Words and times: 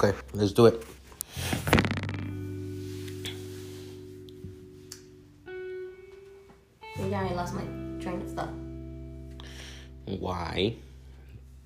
Okay, 0.00 0.16
let's 0.32 0.52
do 0.52 0.66
it. 0.66 0.80
Yeah, 7.10 7.26
I 7.28 7.34
lost 7.34 7.54
my 7.54 7.62
train 8.00 8.22
of 8.22 8.30
thought. 8.30 8.54
Why? 10.04 10.76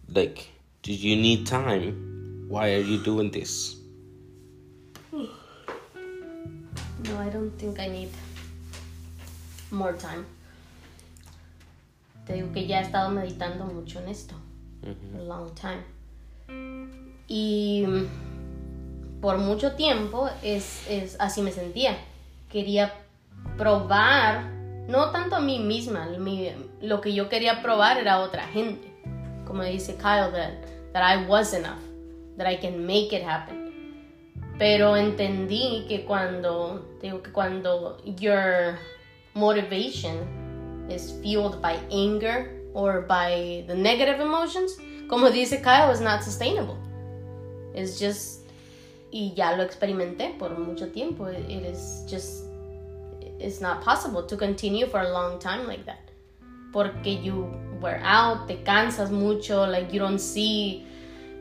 Like, 0.09 0.49
do 0.81 0.95
you 0.95 1.14
need 1.17 1.46
time? 1.46 2.46
Why 2.49 2.73
are 2.73 2.81
you 2.81 3.05
doing 3.05 3.31
this? 3.31 3.77
No, 7.05 7.19
I 7.19 7.29
don't 7.29 7.51
think 7.59 7.80
I 7.80 7.89
need 7.89 8.11
more 9.71 9.93
time. 9.93 10.25
Te 12.27 12.35
digo 12.35 12.55
que 12.55 12.64
ya 12.64 12.79
he 12.79 12.85
estado 12.85 13.11
meditando 13.11 13.67
mucho 13.67 13.99
en 13.99 14.08
esto. 14.08 14.36
A 14.86 15.22
long 15.22 15.53
time. 15.55 15.83
Y 17.35 17.86
por 19.22 19.39
mucho 19.39 19.72
tiempo 19.72 20.29
es, 20.43 20.85
es 20.86 21.17
así 21.18 21.41
me 21.41 21.50
sentía. 21.50 21.96
Quería 22.50 22.93
probar, 23.57 24.50
no 24.86 25.11
tanto 25.13 25.36
a 25.36 25.41
mí 25.41 25.58
misma, 25.58 26.11
mi- 26.18 26.50
lo 26.82 27.00
que 27.00 27.14
yo 27.14 27.31
quería 27.31 27.63
probar 27.63 27.96
era 27.96 28.21
otra 28.21 28.46
gente. 28.49 28.93
Como 29.46 29.63
dice 29.63 29.95
Kyle, 29.96 30.31
that, 30.31 30.53
that 30.93 31.03
I 31.03 31.27
was 31.27 31.55
enough, 31.55 31.81
that 32.36 32.47
I 32.47 32.56
can 32.58 32.84
make 32.86 33.14
it 33.17 33.22
happen. 33.27 33.72
Pero 34.58 34.94
entendí 34.98 35.86
que 35.89 36.05
cuando, 36.05 36.84
digo 37.00 37.22
que 37.22 37.33
cuando 37.33 37.97
your 38.05 38.78
motivation 39.34 40.86
is 40.91 41.19
fueled 41.22 41.62
by 41.62 41.78
anger 41.91 42.61
or 42.75 43.06
by 43.06 43.64
the 43.66 43.75
negative 43.75 44.20
emotions, 44.20 44.77
como 45.08 45.30
dice 45.30 45.62
Kyle, 45.62 45.91
is 45.91 46.03
not 46.03 46.22
sustainable. 46.22 46.77
It's 47.75 47.98
just, 47.98 48.47
y 49.11 49.33
ya 49.34 49.56
lo 49.56 49.62
experimenté 49.62 50.37
por 50.39 50.59
mucho 50.59 50.89
tiempo. 50.89 51.28
It, 51.28 51.48
is 51.48 52.05
just, 52.09 52.45
it's 53.39 53.61
not 53.61 53.84
possible 53.84 54.23
to 54.25 54.37
continue 54.37 54.87
for 54.87 55.01
a 55.01 55.11
long 55.11 55.39
time 55.39 55.67
like 55.67 55.84
that. 55.87 56.11
Porque 56.73 57.23
you 57.23 57.50
wear 57.81 58.00
out, 58.05 58.47
te 58.47 58.62
cansas 58.65 59.11
mucho, 59.11 59.67
like 59.67 59.93
you 59.93 59.98
don't 59.98 60.20
see 60.20 60.87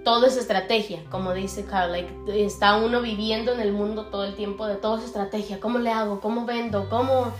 todo 0.03 0.25
es 0.25 0.35
estrategia, 0.35 1.03
como 1.11 1.33
dice 1.33 1.65
Carl, 1.65 1.91
like, 1.91 2.09
está 2.43 2.77
uno 2.77 3.01
viviendo 3.01 3.53
en 3.53 3.59
el 3.59 3.71
mundo 3.71 4.07
todo 4.07 4.25
el 4.25 4.35
tiempo 4.35 4.65
de 4.65 4.75
todo 4.75 4.97
es 4.97 5.03
estrategia, 5.03 5.59
¿cómo 5.59 5.77
le 5.77 5.91
hago? 5.91 6.21
¿Cómo 6.21 6.45
vendo? 6.45 6.89
¿Cómo? 6.89 7.31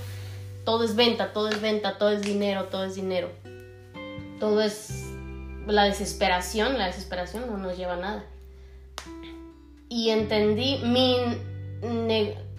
Todo 0.64 0.84
es 0.84 0.96
venta, 0.96 1.34
todo 1.34 1.50
es 1.50 1.60
venta, 1.60 1.98
todo 1.98 2.10
es 2.12 2.22
dinero, 2.22 2.66
todo 2.66 2.84
es 2.84 2.96
dinero. 2.96 3.30
Todo 4.40 4.62
es 4.62 5.08
la 5.66 5.86
desesperación, 5.86 6.78
la 6.78 6.86
desesperación 6.86 7.48
no 7.48 7.58
nos 7.58 7.78
lleva 7.78 7.94
a 7.94 7.98
nada. 7.98 8.26
Y 9.92 10.10
entendí 10.10 10.78
mi, 10.86 11.18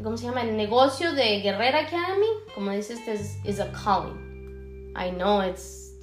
¿cómo 0.04 0.18
se 0.18 0.26
llama? 0.26 0.42
El 0.42 0.54
negocio 0.54 1.14
de 1.14 1.40
Guerrera 1.40 1.78
Academy, 1.78 2.26
como 2.54 2.72
dice 2.72 2.92
este, 2.92 3.14
es 3.14 3.38
is 3.46 3.58
a 3.58 3.72
calling. 3.72 4.92
I 4.94 5.12
know 5.12 5.42
it's 5.42 5.94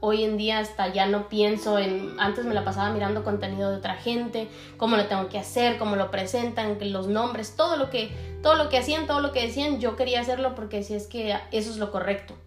hoy 0.00 0.24
en 0.24 0.38
día 0.38 0.58
hasta 0.58 0.88
ya 0.88 1.04
no 1.04 1.28
pienso 1.28 1.78
en 1.78 2.18
antes 2.18 2.46
me 2.46 2.54
la 2.54 2.64
pasaba 2.64 2.94
mirando 2.94 3.24
contenido 3.24 3.70
de 3.70 3.76
otra 3.76 3.96
gente, 3.96 4.48
cómo 4.78 4.96
lo 4.96 5.04
tengo 5.04 5.28
que 5.28 5.38
hacer, 5.38 5.76
cómo 5.76 5.96
lo 5.96 6.10
presentan, 6.10 6.78
los 6.80 7.08
nombres, 7.08 7.56
todo 7.56 7.76
lo 7.76 7.90
que 7.90 8.10
todo 8.42 8.54
lo 8.54 8.70
que 8.70 8.78
hacían, 8.78 9.06
todo 9.06 9.20
lo 9.20 9.32
que 9.32 9.42
decían, 9.42 9.80
yo 9.80 9.96
quería 9.96 10.22
hacerlo 10.22 10.54
porque 10.54 10.82
si 10.82 10.94
es 10.94 11.06
que 11.06 11.36
eso 11.52 11.70
es 11.70 11.76
lo 11.76 11.92
correcto. 11.92 12.38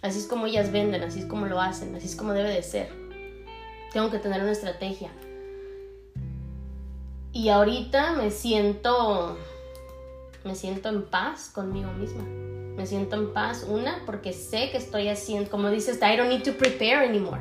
Así 0.00 0.20
es 0.20 0.26
como 0.26 0.46
ellas 0.46 0.72
venden, 0.72 1.02
así 1.02 1.20
es 1.20 1.26
como 1.26 1.44
lo 1.44 1.60
hacen, 1.60 1.94
así 1.94 2.06
es 2.06 2.16
como 2.16 2.32
debe 2.32 2.48
de 2.48 2.62
ser. 2.62 2.90
Tengo 3.92 4.10
que 4.10 4.18
tener 4.18 4.40
una 4.40 4.52
estrategia. 4.52 5.10
Y 7.32 7.48
ahorita 7.50 8.12
me 8.12 8.30
siento 8.30 9.36
me 10.44 10.54
siento 10.54 10.88
en 10.88 11.02
paz 11.04 11.50
conmigo 11.52 11.90
misma. 11.92 12.22
Me 12.22 12.86
siento 12.86 13.16
en 13.16 13.32
paz, 13.32 13.66
una, 13.68 14.02
porque 14.06 14.32
sé 14.32 14.70
que 14.70 14.78
estoy 14.78 15.08
haciendo, 15.08 15.50
como 15.50 15.68
dices, 15.68 15.98
I 15.98 16.16
don't 16.16 16.28
need 16.28 16.44
to 16.44 16.52
prepare 16.52 17.04
anymore. 17.06 17.40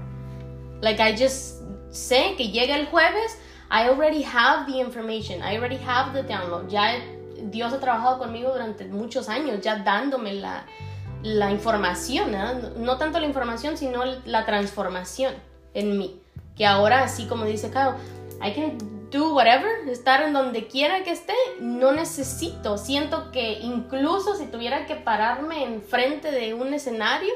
Like 0.82 1.02
I 1.02 1.16
just 1.16 1.62
sé 1.90 2.36
que 2.38 2.50
llega 2.50 2.76
el 2.76 2.88
jueves, 2.88 3.38
I 3.70 3.88
already 3.88 4.24
have 4.24 4.66
the 4.66 4.80
information, 4.80 5.42
I 5.42 5.56
already 5.56 5.80
have 5.86 6.14
the 6.14 6.24
download. 6.28 6.70
Ya 6.70 6.96
Dios 7.44 7.72
ha 7.72 7.80
trabajado 7.80 8.18
conmigo 8.18 8.52
durante 8.52 8.86
muchos 8.86 9.30
años, 9.30 9.62
ya 9.62 9.78
dándome 9.78 10.34
la, 10.34 10.66
la 11.24 11.52
información, 11.52 12.34
¿eh? 12.34 12.72
no 12.78 12.98
tanto 12.98 13.20
la 13.20 13.28
información, 13.28 13.78
sino 13.78 14.04
la 14.26 14.46
transformación 14.46 15.34
en 15.74 15.98
mí. 15.98 16.20
Que 16.56 16.66
ahora, 16.66 17.04
así 17.04 17.28
como 17.28 17.46
dice 17.46 17.70
Kyle, 17.70 17.94
I 18.42 18.54
can 18.54 18.97
do 19.10 19.34
whatever, 19.34 19.88
estar 19.90 20.22
en 20.24 20.34
donde 20.34 20.68
quiera 20.68 21.04
que 21.04 21.12
esté, 21.12 21.34
no 21.60 21.92
necesito. 21.92 22.78
Siento 22.78 23.32
que 23.32 23.60
incluso 23.60 24.36
si 24.36 24.48
tuviera 24.48 24.86
que 24.86 24.96
pararme 24.96 25.64
enfrente 25.64 26.32
de 26.32 26.54
un 26.54 26.74
escenario, 26.74 27.34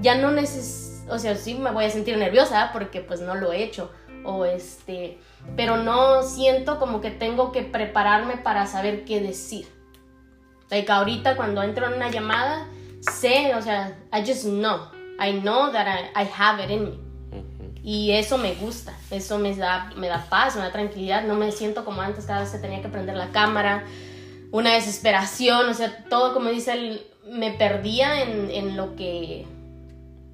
ya 0.00 0.16
no 0.16 0.30
necesito, 0.30 1.12
o 1.12 1.18
sea, 1.18 1.36
sí 1.36 1.54
me 1.54 1.70
voy 1.70 1.84
a 1.84 1.90
sentir 1.90 2.16
nerviosa 2.16 2.70
porque 2.72 3.00
pues 3.00 3.20
no 3.20 3.34
lo 3.34 3.52
he 3.52 3.62
hecho. 3.62 3.90
O 4.24 4.44
este, 4.44 5.18
pero 5.56 5.76
no 5.76 6.22
siento 6.22 6.78
como 6.78 7.00
que 7.00 7.10
tengo 7.10 7.52
que 7.52 7.62
prepararme 7.62 8.36
para 8.36 8.66
saber 8.66 9.04
qué 9.04 9.20
decir. 9.20 9.68
Like 10.68 10.90
ahorita 10.90 11.36
cuando 11.36 11.62
entro 11.62 11.86
en 11.86 11.94
una 11.94 12.10
llamada, 12.10 12.66
sé, 13.00 13.54
o 13.54 13.62
sea, 13.62 13.96
I 14.12 14.26
just 14.26 14.44
know. 14.44 14.90
I 15.18 15.40
know 15.40 15.70
that 15.70 15.86
I, 15.86 16.22
I 16.22 16.28
have 16.36 16.62
it 16.62 16.70
in 16.70 16.84
me. 16.84 17.05
Y 17.88 18.10
eso 18.10 18.36
me 18.36 18.52
gusta, 18.56 18.92
eso 19.12 19.38
me 19.38 19.54
da, 19.54 19.92
me 19.96 20.08
da 20.08 20.26
paz, 20.28 20.56
me 20.56 20.62
da 20.62 20.72
tranquilidad, 20.72 21.22
no 21.22 21.36
me 21.36 21.52
siento 21.52 21.84
como 21.84 22.00
antes, 22.02 22.24
cada 22.26 22.40
vez 22.40 22.50
que 22.50 22.58
tenía 22.58 22.82
que 22.82 22.88
prender 22.88 23.14
la 23.16 23.30
cámara, 23.30 23.84
una 24.50 24.74
desesperación, 24.74 25.68
o 25.68 25.72
sea, 25.74 26.04
todo 26.10 26.34
como 26.34 26.50
dice 26.50 26.72
él, 26.72 27.06
me 27.30 27.52
perdía 27.52 28.22
en, 28.22 28.50
en 28.50 28.76
lo 28.76 28.96
que, 28.96 29.46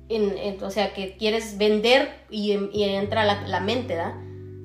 en, 0.09 0.39
en- 0.39 0.65
o 0.65 0.71
sea, 0.71 0.95
que 0.95 1.19
quieres 1.19 1.59
vender 1.59 2.25
y, 2.31 2.53
entra 2.73 3.27
la, 3.27 3.47
la 3.47 3.61
mente, 3.61 3.97
¿da? 3.97 4.15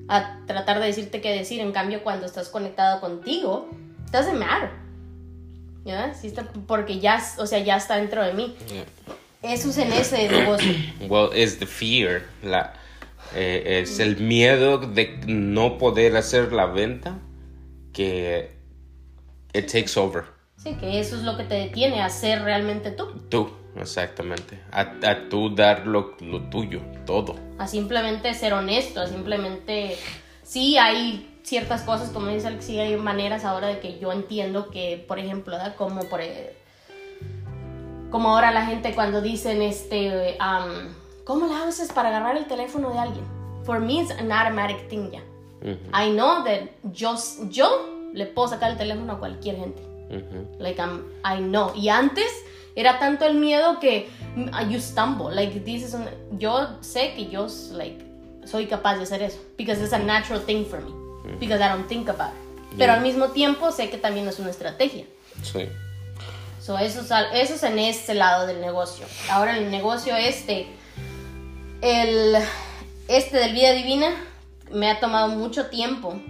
A 0.08 0.38
tratar 0.46 0.80
de 0.80 0.86
decirte 0.86 1.20
qué 1.20 1.30
decir, 1.34 1.60
en 1.60 1.72
cambio 1.72 2.02
cuando 2.02 2.24
estás 2.24 2.48
conectado 2.48 3.02
contigo, 3.02 3.68
it 4.06 4.12
doesn't 4.12 4.38
matter, 4.38 4.70
¿ya? 5.84 6.14
Sí 6.14 6.28
está, 6.28 6.48
porque 6.66 7.00
ya, 7.00 7.22
o 7.36 7.46
sea, 7.46 7.58
ya 7.58 7.76
está 7.76 7.96
dentro 7.96 8.24
de 8.24 8.32
mí. 8.32 8.56
Eso 9.42 9.70
es 9.70 9.78
en 9.78 9.92
ese 9.92 10.28
negocio. 10.28 10.72
Well, 11.08 11.30
it's 11.34 11.58
the 11.58 11.66
fear, 11.66 12.22
la, 12.42 12.74
eh, 13.34 13.80
es 13.82 13.98
el 14.00 14.16
miedo 14.16 14.78
de 14.78 15.20
no 15.26 15.78
poder 15.78 16.16
hacer 16.16 16.52
la 16.52 16.66
venta 16.66 17.18
que 17.92 18.50
it 19.54 19.70
takes 19.70 19.98
over. 19.98 20.24
Sí, 20.56 20.74
que 20.74 20.98
eso 20.98 21.16
es 21.16 21.22
lo 21.22 21.36
que 21.36 21.44
te 21.44 21.54
detiene 21.54 22.02
a 22.02 22.08
ser 22.08 22.42
realmente 22.42 22.90
tú. 22.90 23.06
Tú, 23.28 23.50
exactamente. 23.76 24.58
A, 24.72 24.80
a 24.80 25.28
tú 25.28 25.54
dar 25.54 25.86
lo, 25.86 26.16
lo 26.20 26.42
tuyo, 26.50 26.80
todo. 27.06 27.36
A 27.58 27.68
simplemente 27.68 28.34
ser 28.34 28.52
honesto, 28.52 29.00
a 29.00 29.06
simplemente... 29.06 29.96
Sí, 30.42 30.78
hay 30.78 31.38
ciertas 31.42 31.82
cosas, 31.82 32.10
como 32.10 32.28
dice 32.28 32.46
Alex, 32.46 32.64
sí 32.64 32.78
hay 32.78 32.96
maneras 32.96 33.44
ahora 33.44 33.68
de 33.68 33.78
que 33.80 33.98
yo 33.98 34.12
entiendo 34.12 34.70
que, 34.70 35.04
por 35.06 35.18
ejemplo, 35.18 35.56
¿verdad? 35.56 35.76
como 35.76 36.02
por... 36.08 36.20
Como 38.10 38.30
ahora 38.30 38.50
la 38.52 38.64
gente 38.66 38.94
cuando 38.94 39.20
dicen, 39.20 39.60
este, 39.62 40.38
um, 40.40 40.92
¿cómo 41.24 41.46
le 41.46 41.54
haces 41.54 41.92
para 41.92 42.08
agarrar 42.08 42.36
el 42.36 42.46
teléfono 42.46 42.90
de 42.90 42.98
alguien? 42.98 43.24
For 43.64 43.80
me, 43.80 44.00
it's 44.00 44.10
an 44.12 44.32
automatic 44.32 44.88
thing 44.88 45.10
ya. 45.10 45.20
I 45.92 46.10
know 46.12 46.44
that 46.44 46.70
yo, 46.92 47.16
yo 47.50 47.68
le 48.14 48.26
puedo 48.26 48.48
sacar 48.48 48.70
el 48.70 48.78
teléfono 48.78 49.12
a 49.14 49.18
cualquier 49.18 49.56
gente. 49.56 49.82
Like 50.58 50.80
I'm, 50.80 51.04
I 51.24 51.38
know. 51.40 51.72
Y 51.74 51.88
antes 51.90 52.30
era 52.76 52.98
tanto 52.98 53.26
el 53.26 53.34
miedo 53.34 53.78
que 53.80 54.08
mm, 54.36 54.70
you 54.70 54.80
stumble. 54.80 55.34
Like 55.34 55.60
this 55.60 55.82
is 55.82 55.94
un- 55.94 56.08
yo 56.38 56.68
sé 56.80 57.12
que 57.14 57.28
yo 57.28 57.46
like 57.72 58.02
soy 58.44 58.66
capaz 58.66 58.96
de 58.96 59.02
hacer 59.02 59.20
eso 59.20 59.38
because 59.58 59.82
it's 59.82 59.92
a 59.92 59.98
natural 59.98 60.40
thing 60.40 60.64
for 60.64 60.80
me 60.80 60.92
because 61.38 61.60
I 61.62 61.68
don't 61.68 61.86
think 61.88 62.08
about 62.08 62.30
it. 62.30 62.78
Pero 62.78 62.92
al 62.92 63.02
mismo 63.02 63.28
tiempo 63.28 63.70
sé 63.72 63.90
que 63.90 63.98
también 63.98 64.26
es 64.28 64.38
una 64.38 64.48
estrategia. 64.50 65.04
Sí. 65.42 65.68
So, 66.68 66.76
eso, 66.78 67.00
es, 67.00 67.10
eso 67.32 67.54
es 67.54 67.62
en 67.62 67.78
este 67.78 68.12
lado 68.12 68.46
del 68.46 68.60
negocio. 68.60 69.06
Ahora 69.30 69.56
el 69.56 69.70
negocio 69.70 70.14
este, 70.16 70.66
el, 71.80 72.36
este 73.08 73.38
del 73.38 73.54
vida 73.54 73.72
divina, 73.72 74.10
me 74.70 74.90
ha 74.90 75.00
tomado 75.00 75.28
mucho 75.28 75.68
tiempo 75.68 76.20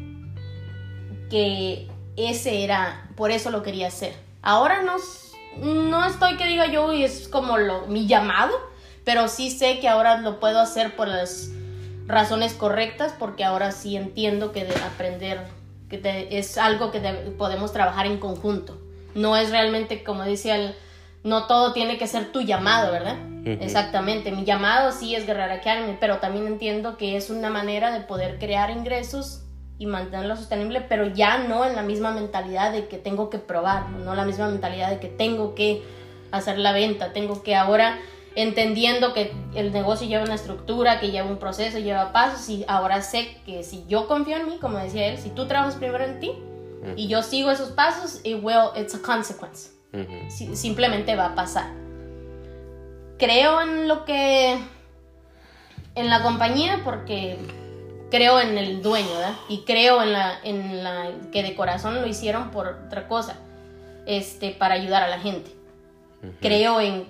que 1.28 1.88
ese 2.16 2.62
era, 2.62 3.08
por 3.16 3.32
eso 3.32 3.50
lo 3.50 3.64
quería 3.64 3.88
hacer. 3.88 4.14
Ahora 4.40 4.82
no, 4.82 4.94
no 5.56 6.04
estoy 6.06 6.36
que 6.36 6.46
diga 6.46 6.66
yo 6.66 6.92
y 6.92 7.02
es 7.02 7.26
como 7.26 7.58
lo, 7.58 7.88
mi 7.88 8.06
llamado, 8.06 8.52
pero 9.04 9.26
sí 9.26 9.50
sé 9.50 9.80
que 9.80 9.88
ahora 9.88 10.18
lo 10.18 10.38
puedo 10.38 10.60
hacer 10.60 10.94
por 10.94 11.08
las 11.08 11.48
razones 12.06 12.52
correctas 12.54 13.12
porque 13.18 13.42
ahora 13.42 13.72
sí 13.72 13.96
entiendo 13.96 14.52
que 14.52 14.64
de 14.66 14.76
aprender 14.84 15.44
que 15.90 16.28
es 16.30 16.58
algo 16.58 16.92
que 16.92 17.00
de- 17.00 17.32
podemos 17.32 17.72
trabajar 17.72 18.06
en 18.06 18.18
conjunto. 18.18 18.78
No 19.18 19.36
es 19.36 19.50
realmente 19.50 20.04
como 20.04 20.22
decía 20.22 20.56
el, 20.56 20.74
no 21.24 21.46
todo 21.46 21.72
tiene 21.72 21.98
que 21.98 22.06
ser 22.06 22.32
tu 22.32 22.40
llamado, 22.40 22.92
¿verdad? 22.92 23.16
Exactamente, 23.44 24.30
mi 24.30 24.44
llamado 24.44 24.92
sí 24.92 25.14
es 25.14 25.26
Guerrera 25.26 25.54
Academy, 25.54 25.96
pero 25.98 26.18
también 26.18 26.46
entiendo 26.46 26.98
que 26.98 27.16
es 27.16 27.30
una 27.30 27.48
manera 27.48 27.90
de 27.90 28.00
poder 28.00 28.38
crear 28.38 28.70
ingresos 28.70 29.42
y 29.78 29.86
mantenerlo 29.86 30.36
sostenible, 30.36 30.82
pero 30.82 31.06
ya 31.06 31.38
no 31.38 31.64
en 31.64 31.74
la 31.74 31.82
misma 31.82 32.10
mentalidad 32.10 32.72
de 32.72 32.88
que 32.88 32.98
tengo 32.98 33.30
que 33.30 33.38
probar, 33.38 33.88
no 33.90 34.14
la 34.14 34.24
misma 34.24 34.48
mentalidad 34.48 34.90
de 34.90 34.98
que 34.98 35.08
tengo 35.08 35.54
que 35.54 35.82
hacer 36.30 36.58
la 36.58 36.72
venta, 36.72 37.12
tengo 37.12 37.42
que 37.42 37.56
ahora 37.56 37.98
entendiendo 38.34 39.14
que 39.14 39.32
el 39.54 39.72
negocio 39.72 40.06
lleva 40.06 40.24
una 40.24 40.34
estructura, 40.34 41.00
que 41.00 41.10
lleva 41.10 41.28
un 41.28 41.38
proceso, 41.38 41.78
lleva 41.78 42.12
pasos 42.12 42.48
y 42.50 42.64
ahora 42.68 43.02
sé 43.02 43.38
que 43.46 43.62
si 43.62 43.84
yo 43.88 44.06
confío 44.06 44.36
en 44.36 44.46
mí, 44.46 44.58
como 44.60 44.78
decía 44.78 45.06
él, 45.06 45.18
si 45.18 45.30
tú 45.30 45.46
trabajas 45.46 45.76
primero 45.76 46.04
en 46.04 46.20
ti 46.20 46.32
y 46.96 47.08
yo 47.08 47.22
sigo 47.22 47.50
esos 47.50 47.70
pasos, 47.70 48.20
it 48.24 48.38
will, 48.42 48.70
it's 48.76 48.94
a 48.94 49.00
consequence. 49.00 49.70
simplemente 50.54 51.16
va 51.16 51.26
a 51.26 51.34
pasar. 51.34 51.70
Creo 53.18 53.60
en 53.60 53.88
lo 53.88 54.04
que 54.04 54.58
en 55.94 56.08
la 56.08 56.22
compañía 56.22 56.82
porque 56.84 57.38
creo 58.10 58.40
en 58.40 58.56
el 58.58 58.82
dueño, 58.82 59.08
¿verdad? 59.14 59.34
Y 59.48 59.62
creo 59.62 60.02
en 60.02 60.12
la 60.12 60.38
en 60.44 60.84
la 60.84 61.10
que 61.32 61.42
de 61.42 61.56
corazón 61.56 62.00
lo 62.00 62.06
hicieron 62.06 62.50
por 62.50 62.68
otra 62.86 63.08
cosa, 63.08 63.36
este 64.06 64.50
para 64.50 64.74
ayudar 64.74 65.02
a 65.02 65.08
la 65.08 65.18
gente. 65.18 65.58
Creo 66.40 66.80
en, 66.80 67.06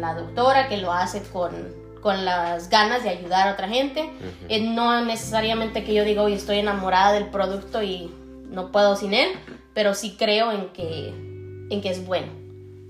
la 0.00 0.14
doctora 0.14 0.68
que 0.68 0.76
lo 0.76 0.92
hace 0.92 1.22
con, 1.22 2.24
las 2.24 2.68
ganas 2.68 3.02
de 3.02 3.08
ayudar 3.08 3.48
a 3.48 3.52
otra 3.52 3.68
gente. 3.68 4.10
Eh, 4.48 4.60
no 4.60 5.02
necesariamente 5.04 5.82
que 5.84 5.94
yo 5.94 6.04
diga, 6.04 6.22
hoy 6.22 6.34
estoy 6.34 6.58
enamorada 6.58 7.12
del 7.12 7.26
producto 7.26 7.82
y 7.82 8.10
no 8.50 8.72
puedo 8.72 8.96
sin 8.96 9.14
él, 9.14 9.30
pero 9.74 9.94
sí 9.94 10.16
creo 10.18 10.52
en 10.52 10.68
que, 10.70 11.08
en 11.70 11.80
que 11.80 11.90
es 11.90 12.04
bueno. 12.04 12.28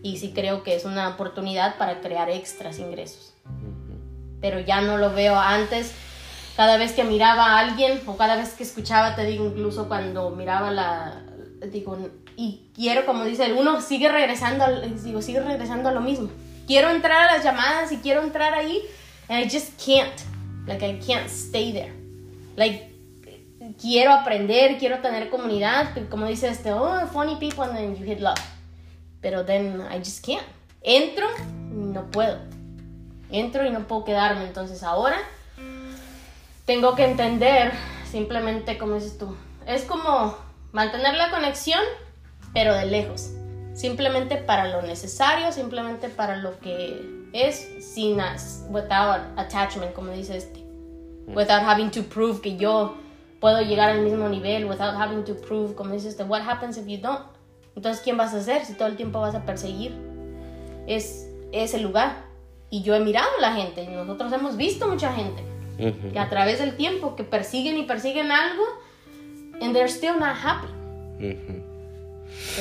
Y 0.02 0.16
sí 0.16 0.32
creo 0.34 0.62
que 0.62 0.74
es 0.74 0.84
una 0.84 1.08
oportunidad 1.08 1.76
para 1.76 2.00
crear 2.00 2.30
extras 2.30 2.78
ingresos. 2.78 3.34
Pero 4.40 4.60
ya 4.60 4.80
no 4.80 4.96
lo 4.96 5.12
veo 5.12 5.36
antes. 5.36 5.92
Cada 6.56 6.78
vez 6.78 6.92
que 6.92 7.04
miraba 7.04 7.44
a 7.44 7.58
alguien 7.58 8.00
o 8.06 8.16
cada 8.16 8.36
vez 8.36 8.54
que 8.54 8.62
escuchaba, 8.62 9.14
te 9.14 9.24
digo, 9.24 9.46
incluso 9.46 9.88
cuando 9.88 10.30
miraba 10.30 10.70
la, 10.70 11.22
digo, 11.70 11.98
y 12.36 12.70
quiero, 12.74 13.04
como 13.04 13.24
dice 13.24 13.44
el 13.46 13.52
uno, 13.52 13.80
sigue 13.80 14.08
regresando, 14.08 14.64
digo, 15.04 15.20
sigue 15.20 15.40
regresando 15.40 15.90
a 15.90 15.92
lo 15.92 16.00
mismo. 16.00 16.30
Quiero 16.66 16.90
entrar 16.90 17.28
a 17.28 17.36
las 17.36 17.44
llamadas 17.44 17.92
y 17.92 17.98
quiero 17.98 18.22
entrar 18.22 18.54
ahí, 18.54 18.80
and 19.28 19.44
I 19.44 19.50
just 19.50 19.78
can't. 19.84 20.18
Like, 20.66 20.84
I 20.86 20.98
can't 21.04 21.28
stay 21.28 21.72
there. 21.72 21.92
Like, 22.56 22.89
quiero 23.80 24.12
aprender, 24.12 24.78
quiero 24.78 24.98
tener 24.98 25.30
comunidad, 25.30 25.88
como 26.08 26.26
dice 26.26 26.48
este, 26.48 26.72
oh, 26.72 27.06
funny 27.12 27.36
people, 27.36 27.64
and 27.64 27.74
then 27.74 27.96
you 27.96 28.04
hit 28.04 28.20
love. 28.20 28.38
Pero 29.20 29.44
then 29.44 29.82
I 29.90 29.98
just 29.98 30.24
can't. 30.24 30.46
Entro, 30.82 31.26
no 31.70 32.10
puedo. 32.10 32.38
Entro 33.30 33.64
y 33.66 33.70
no 33.70 33.86
puedo 33.86 34.04
quedarme. 34.04 34.44
Entonces 34.44 34.82
ahora 34.82 35.18
tengo 36.64 36.94
que 36.94 37.04
entender 37.04 37.72
simplemente, 38.10 38.78
como 38.78 38.94
dices 38.94 39.18
tú, 39.18 39.36
es 39.66 39.82
como 39.82 40.36
mantener 40.72 41.14
la 41.14 41.30
conexión 41.30 41.80
pero 42.52 42.74
de 42.74 42.86
lejos. 42.86 43.30
Simplemente 43.74 44.36
para 44.36 44.68
lo 44.68 44.82
necesario, 44.82 45.52
simplemente 45.52 46.08
para 46.08 46.36
lo 46.36 46.58
que 46.60 47.28
es, 47.32 47.68
sin 47.80 48.18
without 48.68 49.20
attachment, 49.36 49.92
como 49.92 50.10
dice 50.12 50.36
este. 50.36 50.64
Without 51.28 51.62
having 51.62 51.90
to 51.90 52.02
prove 52.02 52.40
que 52.40 52.56
yo 52.56 52.96
puedo 53.40 53.60
llegar 53.62 53.90
al 53.90 54.02
mismo 54.02 54.28
nivel, 54.28 54.66
without 54.66 54.94
having 54.94 55.24
to 55.24 55.34
prove, 55.34 55.74
como 55.74 55.94
dice 55.94 56.08
este, 56.08 56.24
what 56.24 56.42
happens 56.42 56.76
if 56.76 56.86
you 56.86 56.98
don't? 56.98 57.26
Entonces, 57.74 58.02
¿quién 58.02 58.16
vas 58.16 58.34
a 58.34 58.38
hacer 58.38 58.64
si 58.64 58.74
todo 58.74 58.88
el 58.88 58.96
tiempo 58.96 59.20
vas 59.20 59.34
a 59.34 59.44
perseguir? 59.44 59.94
Es 60.86 61.28
ese 61.52 61.78
lugar. 61.78 62.28
Y 62.68 62.82
yo 62.82 62.94
he 62.94 63.00
mirado 63.00 63.28
a 63.38 63.40
la 63.40 63.54
gente, 63.54 63.82
y 63.82 63.88
nosotros 63.88 64.32
hemos 64.32 64.56
visto 64.56 64.86
mucha 64.86 65.12
gente 65.12 65.42
que 66.12 66.18
a 66.18 66.28
través 66.28 66.58
del 66.58 66.76
tiempo 66.76 67.16
que 67.16 67.24
persiguen 67.24 67.78
y 67.78 67.84
persiguen 67.84 68.30
algo, 68.30 68.62
and 69.60 69.72
they're 69.72 69.88
still 69.88 70.18
not 70.18 70.36
happy. 70.42 70.68